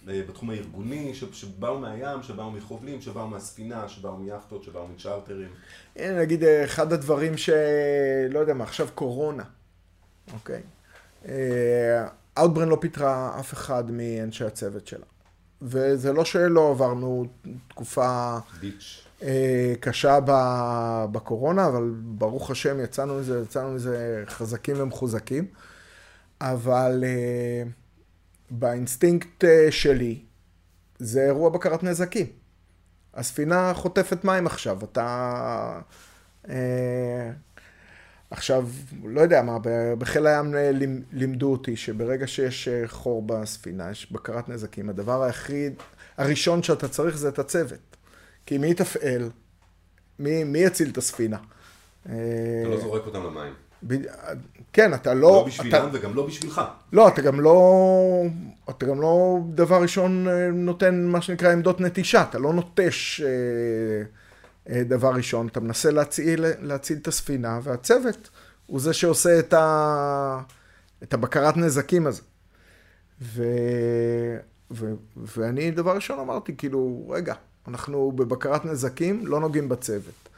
בתחום 0.06 0.50
הארגוני, 0.50 1.14
שבאו 1.32 1.78
מהים, 1.78 2.22
שבאו 2.22 2.50
מחובלים, 2.50 3.00
שבאו 3.00 3.28
מהספינה, 3.28 3.88
שבאו 3.88 4.16
מיאכטות, 4.16 4.64
שבאו 4.64 4.88
מצ'רטרים. 4.88 5.48
הנה 5.96 6.20
נגיד 6.20 6.44
אה, 6.44 6.64
אחד 6.64 6.92
הדברים 6.92 7.36
ש... 7.36 7.50
לא 8.30 8.38
יודע 8.38 8.54
מה, 8.54 8.64
עכשיו 8.64 8.88
קורונה, 8.94 9.44
אוקיי? 10.32 10.62
אאוטברן 12.38 12.68
לא 12.68 12.78
פיטרה 12.80 13.40
אף 13.40 13.52
אחד 13.52 13.90
מאנשי 13.90 14.44
הצוות 14.44 14.86
שלה. 14.86 15.06
וזה 15.62 16.12
לא 16.12 16.24
שלא 16.24 16.70
עברנו 16.70 17.26
תקופה 17.68 18.38
ביץ'. 18.60 19.06
אה, 19.22 19.74
קשה 19.80 20.18
בקורונה, 21.12 21.66
אבל 21.66 21.94
ברוך 22.04 22.50
השם 22.50 22.80
יצאנו 22.80 23.18
מזה, 23.18 23.40
יצאנו 23.42 23.72
מזה 23.72 24.24
חזקים 24.26 24.80
ומחוזקים. 24.80 25.46
אבל 26.40 27.04
אה, 27.06 27.62
באינסטינקט 28.50 29.44
אה, 29.44 29.66
שלי, 29.70 30.18
זה 30.98 31.24
אירוע 31.24 31.50
בקרת 31.50 31.82
נזקים. 31.82 32.26
הספינה 33.14 33.74
חוטפת 33.74 34.24
מים 34.24 34.46
עכשיו, 34.46 34.78
אתה... 34.84 35.80
אה, 36.48 37.30
עכשיו, 38.30 38.68
לא 39.04 39.20
יודע 39.20 39.42
מה, 39.42 39.58
בחיל 39.98 40.26
הים 40.26 40.54
אה, 40.54 40.70
לימ- 40.72 41.02
לימדו 41.12 41.52
אותי 41.52 41.76
שברגע 41.76 42.26
שיש 42.26 42.68
אה, 42.68 42.82
חור 42.88 43.22
בספינה, 43.26 43.90
יש 43.90 44.12
בקרת 44.12 44.48
נזקים, 44.48 44.90
הדבר 44.90 45.22
היחיד, 45.22 45.72
הראשון 46.16 46.62
שאתה 46.62 46.88
צריך 46.88 47.16
זה 47.16 47.28
את 47.28 47.38
הצוות. 47.38 47.96
כי 48.46 48.58
מי 48.58 48.70
יתפעל? 48.70 49.30
מי, 50.18 50.44
מי 50.44 50.58
יציל 50.58 50.90
את 50.90 50.98
הספינה? 50.98 51.38
אתה 52.02 52.12
לא 52.68 52.80
זורק 52.80 53.02
אותם 53.06 53.24
למים. 53.24 53.52
ב- 53.82 53.96
כן, 54.72 54.94
אתה 54.94 55.14
לא... 55.14 55.20
לא 55.20 55.40
אתה, 55.40 55.48
בשבילם 55.48 55.88
וגם 55.92 56.14
לא 56.14 56.26
בשבילך. 56.26 56.60
לא, 56.92 57.08
אתה 57.08 57.22
גם 57.22 57.40
לא... 57.40 58.22
אתה 58.70 58.86
גם 58.86 59.00
לא, 59.00 59.38
דבר 59.48 59.82
ראשון, 59.82 60.28
אה, 60.28 60.50
נותן 60.52 61.04
מה 61.04 61.20
שנקרא 61.20 61.52
עמדות 61.52 61.80
נטישה. 61.80 62.22
אתה 62.22 62.38
לא 62.38 62.52
נוטש 62.52 63.20
אה, 63.20 63.26
אה, 64.68 64.84
דבר 64.84 65.14
ראשון. 65.14 65.46
אתה 65.46 65.60
מנסה 65.60 65.90
להציל, 65.90 66.44
להציל 66.60 66.98
את 67.02 67.08
הספינה, 67.08 67.60
והצוות 67.62 68.30
הוא 68.66 68.80
זה 68.80 68.92
שעושה 68.92 69.38
את, 69.38 69.52
ה, 69.52 70.40
את 71.02 71.14
הבקרת 71.14 71.56
נזקים 71.56 72.06
הזה. 72.06 72.22
ו, 73.22 73.42
ו, 74.70 74.92
ואני 75.16 75.70
דבר 75.70 75.94
ראשון 75.94 76.18
אמרתי, 76.18 76.56
כאילו, 76.56 77.08
רגע, 77.10 77.34
אנחנו 77.68 78.12
בבקרת 78.12 78.64
נזקים, 78.64 79.26
לא 79.26 79.40
נוגעים 79.40 79.68
בצוות. 79.68 80.28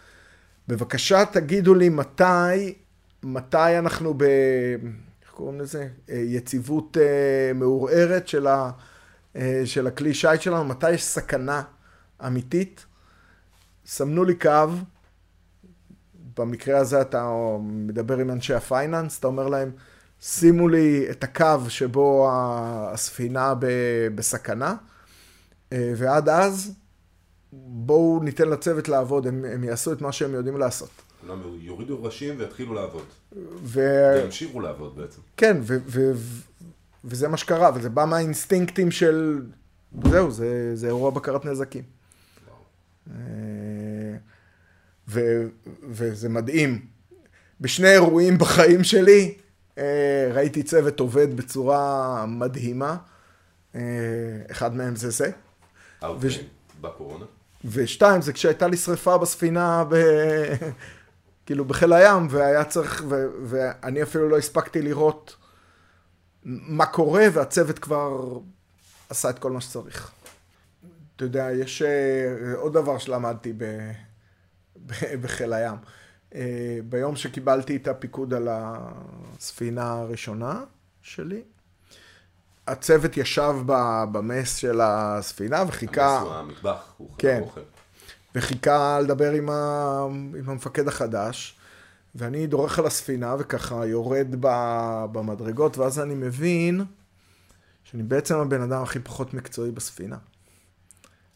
בבקשה 0.68 1.24
תגידו 1.24 1.74
לי 1.74 1.88
מתי, 1.88 2.74
מתי 3.22 3.78
אנחנו 3.78 4.14
ב... 4.14 4.22
איך 5.22 5.30
קוראים 5.30 5.60
לזה? 5.60 5.88
אה, 6.10 6.16
יציבות 6.16 6.96
אה, 6.96 7.52
מעורערת 7.54 8.28
של, 8.28 8.46
ה, 8.46 8.70
אה, 9.36 9.62
של 9.64 9.86
הכלי 9.86 10.14
שיט 10.14 10.40
שלנו, 10.40 10.64
מתי 10.64 10.90
יש 10.90 11.04
סכנה 11.04 11.62
אמיתית. 12.26 12.84
סמנו 13.86 14.24
לי 14.24 14.34
קו, 14.34 14.68
במקרה 16.36 16.78
הזה 16.78 17.00
אתה 17.00 17.30
מדבר 17.60 18.18
עם 18.18 18.30
אנשי 18.30 18.54
הפייננס, 18.54 19.18
אתה 19.18 19.26
אומר 19.26 19.48
להם, 19.48 19.70
שימו 20.20 20.68
לי 20.68 21.06
את 21.10 21.24
הקו 21.24 21.60
שבו 21.68 22.30
הספינה 22.32 23.54
ב- 23.58 24.08
בסכנה, 24.14 24.74
ועד 25.72 26.28
אז 26.28 26.72
בואו 27.52 28.20
ניתן 28.22 28.48
לצוות 28.48 28.88
לעבוד, 28.88 29.26
הם, 29.26 29.44
הם 29.44 29.64
יעשו 29.64 29.92
את 29.92 30.00
מה 30.00 30.12
שהם 30.12 30.34
יודעים 30.34 30.56
לעשות. 30.56 31.07
כולם 31.20 31.42
יורידו 31.60 32.02
ראשים 32.02 32.34
ויתחילו 32.38 32.74
לעבוד. 32.74 33.04
ו... 33.62 33.80
וימשיכו 34.14 34.60
לעבוד 34.60 34.96
בעצם. 34.96 35.20
כן, 35.36 35.56
ו- 35.62 35.78
ו- 35.86 36.12
ו- 36.14 36.40
וזה 37.04 37.28
מה 37.28 37.36
שקרה, 37.36 37.70
וזה 37.74 37.90
בא 37.90 38.04
מהאינסטינקטים 38.04 38.90
של... 38.90 39.42
זהו, 40.10 40.30
זה, 40.30 40.76
זה 40.76 40.86
אירוע 40.86 41.10
בקרת 41.10 41.44
נזקים. 41.44 41.82
אה, 43.10 43.16
ו- 45.08 45.48
וזה 45.88 46.28
מדהים. 46.28 46.86
בשני 47.60 47.92
אירועים 47.92 48.38
בחיים 48.38 48.84
שלי, 48.84 49.34
אה, 49.78 50.30
ראיתי 50.34 50.62
צוות 50.62 51.00
עובד 51.00 51.36
בצורה 51.36 52.24
מדהימה. 52.26 52.96
אה, 53.74 53.80
אחד 54.50 54.76
מהם 54.76 54.96
זה 54.96 55.10
זה. 55.10 55.30
אאוטבריין 56.04 56.40
בקורונה. 56.80 57.24
ושתיים, 57.64 58.22
זה 58.22 58.32
כשהייתה 58.32 58.68
לי 58.68 58.76
שריפה 58.76 59.18
בספינה, 59.18 59.84
ב... 59.88 59.94
כאילו 61.48 61.64
בחיל 61.64 61.92
הים, 61.92 62.26
והיה 62.30 62.64
צריך, 62.64 63.04
ו... 63.08 63.26
ואני 63.44 64.02
אפילו 64.02 64.28
לא 64.28 64.38
הספקתי 64.38 64.82
לראות 64.82 65.36
מה 66.44 66.86
קורה, 66.86 67.26
והצוות 67.32 67.78
כבר 67.78 68.38
עשה 69.08 69.30
את 69.30 69.38
כל 69.38 69.50
מה 69.50 69.60
שצריך. 69.60 70.10
אתה 71.16 71.24
יודע, 71.24 71.48
יש 71.52 71.82
אה, 71.82 72.54
עוד 72.54 72.72
דבר 72.72 72.98
שלמדתי 72.98 73.52
ב... 73.52 73.64
ב... 74.86 74.92
בחיל 75.22 75.52
הים. 75.52 75.76
אה, 76.34 76.78
ביום 76.84 77.16
שקיבלתי 77.16 77.76
את 77.76 77.88
הפיקוד 77.88 78.34
על 78.34 78.48
הספינה 78.50 79.92
הראשונה 79.92 80.64
שלי, 81.02 81.42
הצוות 82.66 83.16
ישב 83.16 83.54
במס 84.12 84.56
של 84.56 84.80
הספינה 84.82 85.64
וחיכה... 85.68 86.18
המס 86.18 86.28
הוא 86.28 86.34
המטבח, 86.34 86.94
הוא 86.96 87.10
חלק 87.10 87.20
כן. 87.20 87.40
אוכל. 87.42 87.60
וחיכה 88.34 89.00
לדבר 89.00 89.32
עם, 89.32 89.50
ה... 89.50 90.04
עם 90.38 90.50
המפקד 90.50 90.88
החדש, 90.88 91.58
ואני 92.14 92.46
דורך 92.46 92.78
על 92.78 92.86
הספינה 92.86 93.34
וככה 93.38 93.86
יורד 93.86 94.26
ב... 94.40 94.48
במדרגות, 95.12 95.78
ואז 95.78 96.00
אני 96.00 96.14
מבין 96.14 96.84
שאני 97.84 98.02
בעצם 98.02 98.36
הבן 98.36 98.62
אדם 98.62 98.82
הכי 98.82 98.98
פחות 98.98 99.34
מקצועי 99.34 99.70
בספינה. 99.70 100.16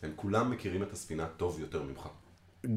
הם 0.02 0.12
כולם 0.16 0.50
מכירים 0.50 0.83
את 0.83 0.92
הספינה 0.92 1.26
טוב 1.26 1.61
יותר 1.61 1.83
ממך. 1.83 2.09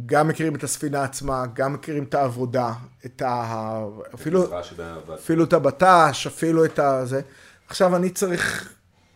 גם 0.05 0.27
מכירים 0.27 0.55
את 0.55 0.63
הספינה 0.63 1.03
עצמה, 1.03 1.45
גם 1.53 1.73
מכירים 1.73 2.03
את 2.03 2.13
העבודה, 2.13 2.73
את 3.05 3.21
ה... 3.21 3.85
אפילו, 4.13 4.59
אפילו 5.13 5.43
את 5.43 5.53
הבט"ש, 5.53 6.27
אפילו 6.27 6.65
את 6.65 6.79
הזה. 6.79 7.21
עכשיו 7.67 7.95
אני 7.95 8.09
צריך 8.09 8.73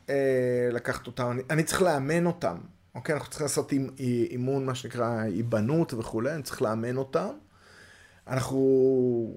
אה, 0.10 0.70
לקחת 0.72 1.08
אותם, 1.08 1.32
אני, 1.32 1.42
אני 1.50 1.64
צריך 1.64 1.82
לאמן 1.82 2.26
אותם. 2.26 2.58
אוקיי, 3.00 3.16
אנחנו 3.16 3.30
צריכים 3.30 3.46
לעשות 3.46 3.72
אימ, 3.72 3.90
אימון, 4.00 4.66
מה 4.66 4.76
שנקרא 4.76 5.20
היבנות 5.20 5.94
וכולי, 5.94 6.32
אני 6.32 6.44
צריך 6.44 6.62
לאמן 6.62 6.98
אותם. 6.98 7.30
אנחנו 8.28 9.34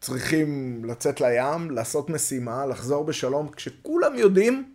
צריכים 0.00 0.80
לצאת 0.84 1.20
לים, 1.20 1.70
לעשות 1.70 2.10
משימה, 2.10 2.66
לחזור 2.66 3.04
בשלום, 3.04 3.48
כשכולם 3.48 4.14
יודעים, 4.14 4.72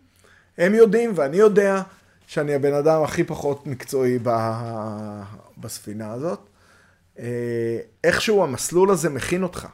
הם 0.58 0.74
יודעים 0.74 1.12
ואני 1.14 1.36
יודע 1.36 1.82
שאני 2.26 2.54
הבן 2.54 2.74
אדם 2.74 3.02
הכי 3.02 3.24
פחות 3.24 3.66
מקצועי 3.66 4.18
ב, 4.22 4.30
בספינה 5.58 6.12
הזאת. 6.12 6.40
אה, 7.18 7.78
איכשהו 8.04 8.44
המסלול 8.44 8.90
הזה 8.90 9.10
מכין 9.10 9.42
אותך 9.42 9.66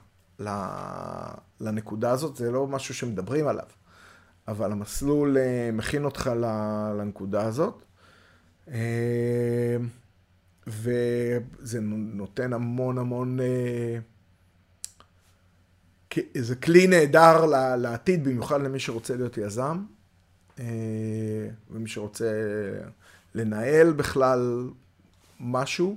לנקודה 1.60 2.10
הזאת, 2.10 2.36
זה 2.36 2.50
לא 2.50 2.66
משהו 2.66 2.94
שמדברים 2.94 3.48
עליו, 3.48 3.68
אבל 4.48 4.72
המסלול 4.72 5.38
אה, 5.38 5.70
מכין 5.72 6.04
אותך 6.04 6.30
לנקודה 6.98 7.42
הזאת. 7.42 7.82
אה, 8.72 9.76
וזה 10.66 11.80
נותן 11.80 12.52
המון 12.52 12.98
המון... 12.98 13.40
אה, 13.40 13.98
זה 16.38 16.56
כלי 16.56 16.86
נהדר 16.86 17.46
לעתיד, 17.76 18.24
במיוחד 18.24 18.60
למי 18.62 18.78
שרוצה 18.78 19.16
להיות 19.16 19.38
יזם, 19.38 19.84
אה, 20.58 20.64
ומי 21.70 21.88
שרוצה 21.88 22.32
לנהל 23.34 23.92
בכלל 23.92 24.70
משהו. 25.40 25.96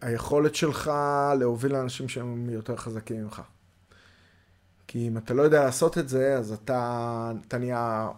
היכולת 0.00 0.54
שלך 0.54 0.90
להוביל 1.38 1.72
לאנשים 1.72 2.08
שהם 2.08 2.50
יותר 2.50 2.76
חזקים 2.76 3.22
ממך. 3.22 3.42
כי 4.86 5.08
אם 5.08 5.18
אתה 5.18 5.34
לא 5.34 5.42
יודע 5.42 5.64
לעשות 5.64 5.98
את 5.98 6.08
זה, 6.08 6.36
אז 6.38 6.52
אתה, 6.52 7.32
אתה 7.48 7.58
נהיה 7.58 8.08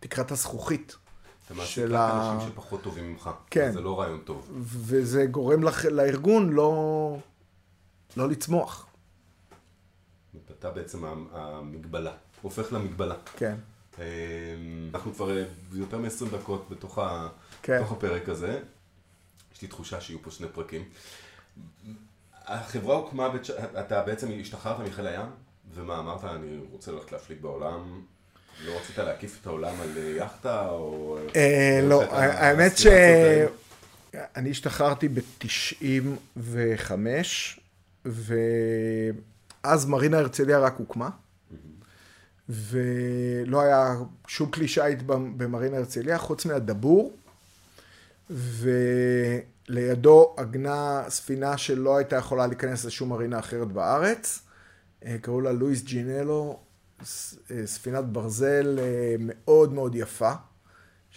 תקרת 0.00 0.30
הזכוכית. 0.30 0.96
אתה 1.46 1.54
מעסיק 1.54 1.84
רק 1.84 1.92
ה... 1.92 2.32
אנשים 2.34 2.50
שפחות 2.50 2.82
טובים 2.82 3.12
ממך. 3.12 3.30
כן. 3.50 3.72
זה 3.72 3.80
לא 3.80 4.00
רעיון 4.00 4.20
טוב. 4.24 4.50
וזה 4.62 5.26
גורם 5.26 5.62
לך, 5.62 5.84
לארגון 5.84 6.52
לא, 6.52 7.18
לא 8.16 8.28
לצמוח. 8.28 8.86
אתה 10.58 10.70
בעצם 10.70 11.04
המגבלה, 11.32 12.12
הופך 12.42 12.72
למגבלה. 12.72 13.14
כן. 13.36 13.54
אמ, 13.98 14.02
אנחנו 14.94 15.14
כבר 15.14 15.36
אה, 15.36 15.44
יותר 15.72 15.98
מ-20 15.98 16.36
דקות 16.38 16.66
בתוך, 16.70 16.98
ה... 16.98 17.28
כן. 17.62 17.78
בתוך 17.78 17.92
הפרק 17.92 18.28
הזה. 18.28 18.60
יש 19.54 19.62
לי 19.62 19.68
תחושה 19.68 20.00
שיהיו 20.00 20.22
פה 20.22 20.30
שני 20.30 20.48
פרקים. 20.48 20.84
החברה 22.44 22.96
הוקמה, 22.96 23.28
בצ... 23.28 23.50
אתה 23.50 24.02
בעצם 24.02 24.28
השתחררת 24.40 24.86
מחיל 24.86 25.06
הים, 25.06 25.26
ומה 25.74 25.98
אמרת, 25.98 26.24
אני 26.24 26.58
רוצה 26.70 26.92
ללכת 26.92 27.12
להפליג 27.12 27.42
בעולם, 27.42 28.02
לא 28.64 28.72
רצית 28.80 28.98
להקיף 28.98 29.38
את 29.42 29.46
העולם 29.46 29.74
על 29.80 29.96
יאכטה, 30.16 30.68
או... 30.68 31.18
אה, 31.36 31.80
לא, 31.82 32.02
האמת 32.12 32.78
ש... 32.78 32.86
אני 34.36 34.50
השתחררתי 34.50 35.08
ב-95, 35.08 36.92
ואז 38.04 39.86
מרינה 39.86 40.18
הרצליה 40.18 40.58
רק 40.58 40.74
הוקמה, 40.78 41.08
ולא 42.48 43.60
היה 43.60 43.94
שום 44.26 44.50
כלי 44.50 44.68
שיט 44.68 45.02
במרינה 45.06 45.76
הרצליה, 45.76 46.18
חוץ 46.18 46.46
מהדבור, 46.46 47.16
ולידו 49.68 50.34
עגנה 50.36 51.02
ספינה 51.08 51.58
שלא 51.58 51.96
הייתה 51.96 52.16
יכולה 52.16 52.46
להיכנס 52.46 52.84
לשום 52.84 53.08
מרינה 53.08 53.38
אחרת 53.38 53.68
בארץ, 53.68 54.42
אה, 55.04 55.16
קראו 55.20 55.40
לה 55.40 55.52
לואיס 55.52 55.82
ג'ינלו, 55.82 56.50
אה, 56.50 56.65
ספינת 57.64 58.04
ברזל 58.04 58.78
אה, 58.78 59.14
מאוד 59.18 59.72
מאוד 59.72 59.94
יפה, 59.94 60.32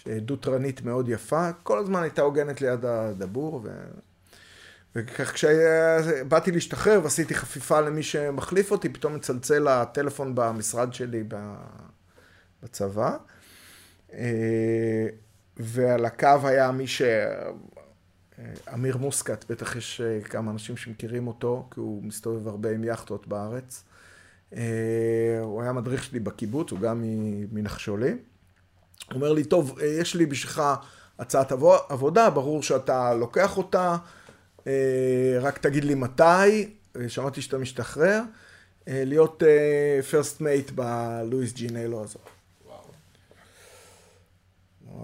דו-תרנית 0.06 0.82
מאוד 0.82 1.08
יפה, 1.08 1.52
כל 1.62 1.78
הזמן 1.78 2.02
הייתה 2.02 2.22
הוגנת 2.22 2.60
ליד 2.60 2.84
הדבור, 2.84 3.60
ו... 3.64 3.68
וכך 4.94 5.32
כשבאתי 5.32 6.50
להשתחרר 6.50 7.00
ועשיתי 7.02 7.34
חפיפה 7.34 7.80
למי 7.80 8.02
שמחליף 8.02 8.70
אותי, 8.70 8.88
פתאום 8.88 9.14
מצלצל 9.14 9.68
הטלפון 9.68 10.34
במשרד 10.34 10.94
שלי 10.94 11.24
בצבא, 12.62 13.16
אה, 14.12 15.06
ועל 15.56 16.04
הקו 16.04 16.38
היה 16.44 16.72
מי 16.72 16.86
ש... 16.86 17.02
אמיר 18.74 18.96
מוסקת, 18.96 19.44
בטח 19.50 19.76
יש 19.76 20.00
כמה 20.24 20.50
אנשים 20.50 20.76
שמכירים 20.76 21.26
אותו, 21.26 21.68
כי 21.70 21.80
הוא 21.80 22.02
מסתובב 22.02 22.48
הרבה 22.48 22.70
עם 22.70 22.84
יאכטות 22.84 23.26
בארץ. 23.26 23.84
אה, 24.56 25.40
הוא 25.40 25.62
היה 25.62 25.72
מדריך 25.72 26.04
שלי 26.04 26.20
בקיבוץ, 26.20 26.70
הוא 26.70 26.80
גם 26.80 27.04
מנחשולי. 27.52 28.10
הוא 28.10 29.14
אומר 29.14 29.32
לי, 29.32 29.44
טוב, 29.44 29.78
אה, 29.80 29.86
יש 29.86 30.14
לי 30.14 30.26
בשבילך 30.26 30.62
הצעת 31.18 31.52
עבודה, 31.88 32.30
ברור 32.30 32.62
שאתה 32.62 33.14
לוקח 33.14 33.56
אותה, 33.56 33.96
אה, 34.66 35.38
רק 35.40 35.58
תגיד 35.58 35.84
לי 35.84 35.94
מתי, 35.94 36.74
שמעתי 37.08 37.42
שאתה 37.42 37.58
משתחרר, 37.58 38.22
להיות 38.86 39.42
פרסט 40.10 40.40
מייט 40.40 40.70
בלואיס 40.70 41.52
ג'ינלו 41.52 42.04
הזאת. 42.04 42.39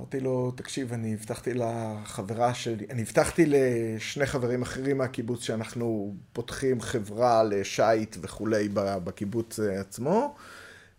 אמרתי 0.07 0.21
לו, 0.21 0.51
תקשיב, 0.51 0.92
אני 0.92 1.14
הבטחתי 1.14 1.55
לחברה 1.55 2.55
שלי, 2.55 2.87
אני 2.90 3.03
הבטחתי 3.03 3.45
לשני 3.47 4.27
חברים 4.27 4.62
אחרים 4.62 4.99
מהקיבוץ 4.99 5.42
שאנחנו 5.42 6.14
פותחים 6.33 6.81
חברה 6.81 7.42
לשייט 7.42 8.16
וכולי 8.21 8.69
בקיבוץ 8.75 9.61
עצמו, 9.61 10.35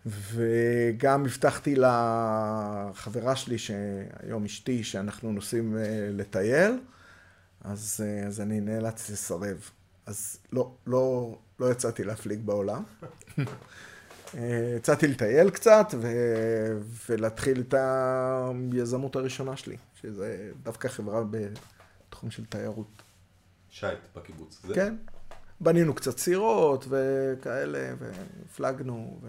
וגם 0.06 1.26
הבטחתי 1.26 1.76
לחברה 1.76 3.36
שלי, 3.36 3.58
שהיום 3.58 4.46
אשתי, 4.46 4.84
שאנחנו 4.84 5.32
נוסעים 5.32 5.78
אה, 5.78 6.10
לטייל, 6.12 6.80
אז, 7.62 8.04
אה, 8.06 8.28
אז 8.28 8.42
אני 8.42 8.60
נאלץ 8.60 9.10
לסרב. 9.10 9.70
אז 10.06 10.38
לא, 10.54 10.72
לא, 10.88 11.38
לא 11.60 11.72
יצאתי 11.72 12.04
להפליג 12.04 12.40
בעולם. 12.46 12.84
יצאתי 14.78 15.08
לטייל 15.08 15.50
קצת 15.50 15.94
ו... 16.02 16.08
ולהתחיל 17.10 17.64
את 17.68 17.74
היזמות 18.74 19.16
הראשונה 19.16 19.58
שלי, 19.58 19.78
שזה 20.02 20.52
דווקא 20.64 20.88
חברה 20.88 21.24
בתחום 22.10 22.32
של 22.32 22.46
תיירות. 22.46 23.02
שייט 23.70 24.00
בקיבוץ. 24.16 24.62
זה? 24.68 24.74
כן. 24.74 24.96
בנינו 25.62 25.94
קצת 25.94 26.18
סירות 26.18 26.86
וכאלה, 26.90 27.94
והפלגנו. 28.00 29.20
ו... 29.22 29.28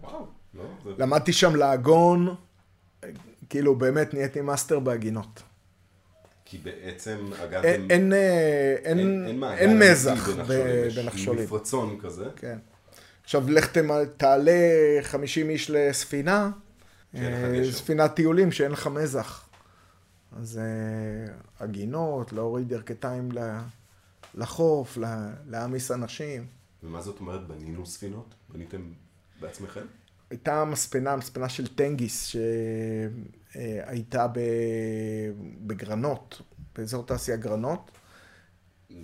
וואו, 0.00 0.26
לא, 0.54 0.64
זה... 0.84 0.90
למדתי 0.98 1.32
שם 1.32 1.56
לעגון, 1.56 2.34
כאילו 3.48 3.76
באמת 3.76 4.14
נהייתי 4.14 4.40
מאסטר 4.40 4.78
בעגינות. 4.80 5.42
כי 6.44 6.58
בעצם 6.58 7.30
אגב... 7.44 7.64
אין, 7.64 7.90
אין, 7.90 8.12
אה, 8.12 8.76
אין, 8.84 8.98
אין, 8.98 9.26
אין, 9.26 9.44
אין 9.44 9.78
מזח 9.78 10.28
בנחשולים. 10.96 11.44
מפרצון 11.44 11.98
כזה. 12.00 12.24
כן. 12.36 12.58
עכשיו, 13.24 13.50
לך 13.50 13.78
תעלה 14.16 14.52
50 15.02 15.50
איש 15.50 15.70
לספינה, 15.70 16.50
אה, 17.14 17.60
ספינת 17.72 18.14
טיולים 18.14 18.52
שאין 18.52 18.70
לך 18.70 18.86
מזח. 18.86 19.48
אז 20.36 20.58
אה, 20.58 21.34
עגינות, 21.60 22.32
להוריד 22.32 22.72
ירכתיים 22.72 23.28
לחוף, 24.34 24.98
להעמיס 25.46 25.90
אנשים. 25.90 26.46
ומה 26.82 27.00
זאת 27.00 27.20
אומרת 27.20 27.46
בנינו 27.46 27.86
ספינות? 27.86 28.34
בניתם 28.48 28.92
בעצמכם? 29.40 29.84
הייתה 30.30 30.64
מספנה, 30.64 31.16
מספנה 31.16 31.48
של 31.48 31.66
טנגיס, 31.74 32.34
שהייתה 33.54 34.26
בגרנות, 35.66 36.42
באזור 36.76 37.06
תעשייה 37.06 37.36
גרנות. 37.36 37.90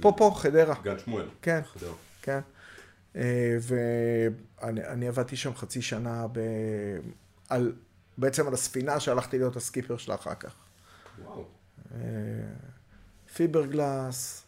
פה, 0.00 0.12
פה, 0.16 0.32
חדרה. 0.36 0.74
גן 0.82 0.98
שמואל. 0.98 1.28
כן, 1.42 1.60
חדרה. 1.64 1.92
כן. 2.22 2.40
אה, 3.16 3.56
ואני 3.60 5.08
עבדתי 5.08 5.36
שם 5.36 5.54
חצי 5.54 5.82
שנה 5.82 6.26
ב... 6.32 6.40
על, 7.48 7.72
בעצם 8.18 8.46
על 8.46 8.54
הספינה 8.54 9.00
שהלכתי 9.00 9.38
להיות 9.38 9.56
הסקיפר 9.56 9.96
שלה 9.96 10.14
אחר 10.14 10.34
כך. 10.34 10.54
וואו. 11.24 11.44
אה, 11.94 11.98
פיברגלס. 13.34 14.42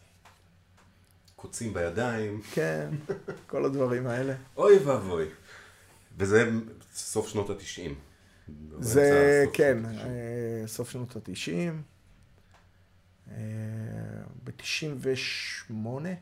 קוצים 1.35 1.73
בידיים. 1.73 2.41
כן, 2.51 2.89
כל 3.49 3.65
הדברים 3.65 4.07
האלה. 4.07 4.33
אוי 4.57 4.77
ואבוי. 4.77 5.25
וזה 6.17 6.51
סוף 6.93 7.27
שנות 7.27 7.49
התשעים. 7.49 7.95
זה, 8.79 9.45
כן, 9.53 9.85
אה, 9.85 10.63
סוף 10.67 10.89
שנות 10.89 11.15
התשעים. 11.15 11.81
בתשעים 14.43 14.97
ושמונה. 14.99 16.13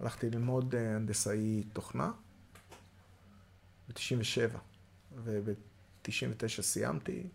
הלכתי 0.00 0.30
ללמוד 0.30 0.74
אה, 0.74 0.96
הנדסאי 0.96 1.62
תוכנה 1.72 2.12
ב-97, 3.88 4.56
וב-99 5.24 6.62
סיימתי, 6.62 7.26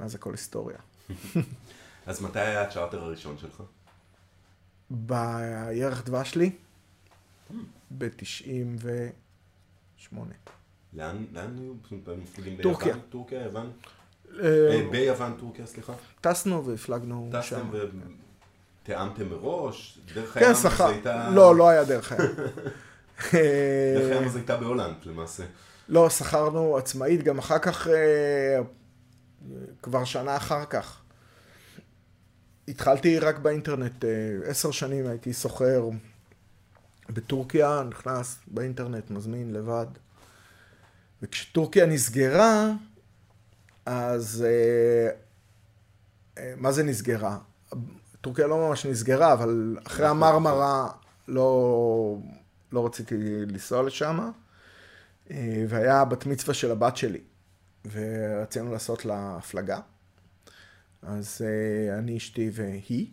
מאז 0.00 0.14
הכל 0.14 0.30
היסטוריה. 0.30 0.78
אז 2.06 2.22
מתי 2.22 2.40
היה 2.40 2.62
הצ'ארטר 2.62 3.04
הראשון 3.04 3.38
שלך? 3.38 3.62
בירח 4.90 6.02
דבש 6.04 6.34
לי, 6.34 6.50
ב-98. 7.98 10.16
לאן, 10.92 11.24
היו? 11.58 11.74
טורקיה. 12.62 12.96
טורקיה, 13.10 13.42
יוון? 13.42 13.72
אה, 14.40 14.88
ביוון, 14.90 15.36
טורקיה, 15.40 15.66
סליחה. 15.66 15.92
טסנו 16.20 16.66
והפלגנו 16.66 17.30
שם. 17.32 17.40
טסתם 17.40 17.70
תיאמתם 18.82 19.28
מראש? 19.28 19.98
דרך 20.14 20.34
כן, 20.34 20.44
הים 20.44 20.54
שכר. 20.54 20.86
זה 20.86 20.86
הייתה... 20.86 21.30
לא, 21.30 21.56
לא 21.56 21.68
היה 21.68 21.84
דרך 21.84 22.12
הים. 22.12 22.20
דרך 23.32 24.16
הים 24.16 24.28
זה 24.28 24.38
הייתה 24.38 24.56
בהולנד 24.56 24.94
למעשה. 25.04 25.44
לא, 25.88 26.10
שכרנו 26.10 26.76
עצמאית, 26.76 27.22
גם 27.22 27.38
אחר 27.38 27.58
כך, 27.58 27.88
אה, 27.88 28.58
כבר 29.82 30.04
שנה 30.04 30.36
אחר 30.36 30.64
כך. 30.64 31.02
התחלתי 32.68 33.18
רק 33.18 33.38
באינטרנט, 33.38 34.04
אה, 34.04 34.10
עשר 34.44 34.70
שנים 34.70 35.06
הייתי 35.06 35.32
סוחר 35.32 35.88
בטורקיה, 37.10 37.82
נכנס 37.90 38.38
באינטרנט, 38.46 39.10
מזמין 39.10 39.52
לבד. 39.52 39.86
וכשטורקיה 41.22 41.86
נסגרה, 41.86 42.70
אז 43.86 44.46
אה, 44.46 45.10
אה, 46.38 46.54
מה 46.56 46.72
זה 46.72 46.82
נסגרה? 46.82 47.38
טורקיה 48.22 48.46
לא 48.46 48.68
ממש 48.68 48.86
נסגרה, 48.86 49.32
אבל 49.32 49.76
אחרי 49.86 50.06
המרמרה 50.06 50.88
לא, 51.28 52.18
לא 52.72 52.86
רציתי 52.86 53.14
לנסוע 53.46 53.82
לשם, 53.82 54.30
אה, 55.30 55.64
והיה 55.68 56.04
בת 56.04 56.26
מצווה 56.26 56.54
של 56.54 56.70
הבת 56.70 56.96
שלי, 56.96 57.20
ורצינו 57.92 58.72
לעשות 58.72 59.04
לה 59.04 59.36
הפלגה. 59.36 59.80
אז 61.02 61.40
אה, 61.44 61.98
אני, 61.98 62.16
אשתי 62.16 62.50
והיא, 62.52 63.06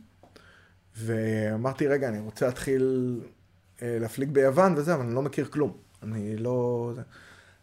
ואמרתי, 0.97 1.87
רגע, 1.87 2.09
אני 2.09 2.19
רוצה 2.19 2.45
להתחיל 2.45 3.15
אה, 3.81 3.97
להפליג 3.99 4.31
ביוון 4.31 4.73
וזה, 4.77 4.93
אבל 4.93 5.05
אני 5.05 5.15
לא 5.15 5.21
מכיר 5.21 5.45
כלום. 5.45 5.77
אני 6.03 6.37
לא... 6.37 6.91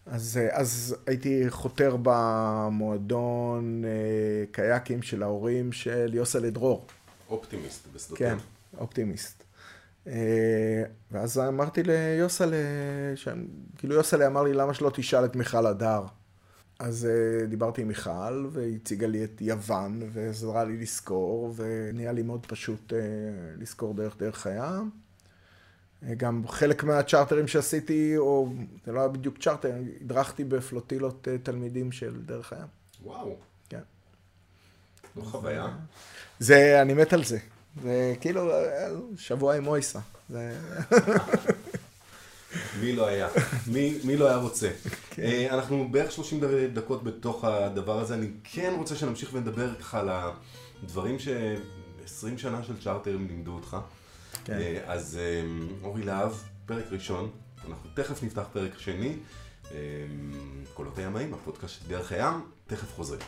אז, 0.07 0.41
אז 0.51 0.97
הייתי 1.07 1.51
חותר 1.51 1.97
במועדון 2.03 3.85
קייקים 4.53 5.03
של 5.03 5.23
ההורים 5.23 5.73
של 5.73 6.15
יוסלה 6.15 6.51
דרור. 6.51 6.87
אופטימיסט 7.31 7.87
בשדות. 7.95 8.19
כן, 8.19 8.37
אופטימיסט. 8.79 9.43
ואז 11.11 11.39
אמרתי 11.39 11.83
ליוסלה, 11.83 12.57
כאילו 13.77 13.95
יוסלה 13.95 14.27
אמר 14.27 14.43
לי, 14.43 14.53
למה 14.53 14.75
שלא 14.75 14.91
תשאל 14.95 15.25
את 15.25 15.37
מיכל 15.37 15.67
הדר? 15.67 16.03
אז 16.79 17.09
uh, 17.09 17.47
דיברתי 17.47 17.83
עם 17.83 17.89
מיכל, 17.89 18.49
והיא 18.53 18.77
הציגה 18.77 19.07
לי 19.07 19.25
את 19.25 19.41
יוון, 19.41 20.03
ועזרה 20.12 20.65
לי 20.65 20.77
לזכור, 20.77 21.55
ונהיה 21.57 22.12
לי 22.12 22.23
מאוד 22.23 22.47
פשוט 22.47 22.93
לזכור 23.59 23.95
דרך 23.95 24.17
דרך 24.19 24.47
הים. 24.47 24.91
גם 26.17 26.49
חלק 26.49 26.85
מהצ'רטרים 26.85 27.49
שעשיתי, 27.49 28.17
או 28.17 28.49
זה 28.87 28.93
לא 28.93 29.01
היה 29.01 29.09
בדיוק 29.09 29.39
צ'רטר, 29.39 29.73
הדרכתי 30.01 30.45
בפלוטילות 30.45 31.29
תלמידים 31.43 31.93
של 31.93 32.23
דרך 32.23 32.53
הים. 32.53 32.67
וואו. 33.03 33.37
כן. 33.69 33.81
זו 35.17 35.23
חוויה. 35.23 35.77
זה, 36.38 36.83
אני 36.83 36.94
מת 36.94 37.12
על 37.12 37.25
זה. 37.25 37.38
זה 37.83 38.14
כאילו 38.20 38.53
שבוע 39.16 39.55
עם 39.55 39.64
מויסה. 39.64 40.01
זה... 40.29 40.59
מי 42.81 42.92
לא 42.92 43.07
היה? 43.07 43.29
מי, 43.66 43.99
מי 44.05 44.16
לא 44.16 44.29
היה 44.29 44.37
רוצה? 44.37 44.70
כן. 45.11 45.22
אה, 45.22 45.55
אנחנו 45.55 45.88
בערך 45.90 46.12
30 46.12 46.40
דקות 46.72 47.05
בתוך 47.05 47.44
הדבר 47.44 48.01
הזה. 48.01 48.14
אני 48.14 48.31
כן 48.44 48.75
רוצה 48.77 48.96
שנמשיך 48.96 49.31
ונדבר 49.33 49.70
איתך 49.70 49.94
על 49.94 50.09
הדברים 50.83 51.18
ש-20 51.18 52.38
שנה 52.38 52.62
של 52.62 52.83
צ'ארטרים 52.83 53.29
לימדו 53.29 53.53
אותך. 53.53 53.77
כן. 54.44 54.53
אה, 54.53 54.81
אז 54.87 55.18
אה, 55.20 55.42
אורי 55.83 56.03
להב, 56.03 56.33
פרק 56.66 56.85
ראשון, 56.90 57.31
אנחנו 57.68 57.90
תכף 57.94 58.22
נפתח 58.22 58.44
פרק 58.53 58.79
שני. 58.79 59.16
קולות 60.75 60.99
הימאים, 60.99 61.35
הפודקאסט 61.35 61.83
דרך 61.88 62.12
הים, 62.12 62.35
תכף 62.66 62.94
חוזרים. 62.94 63.20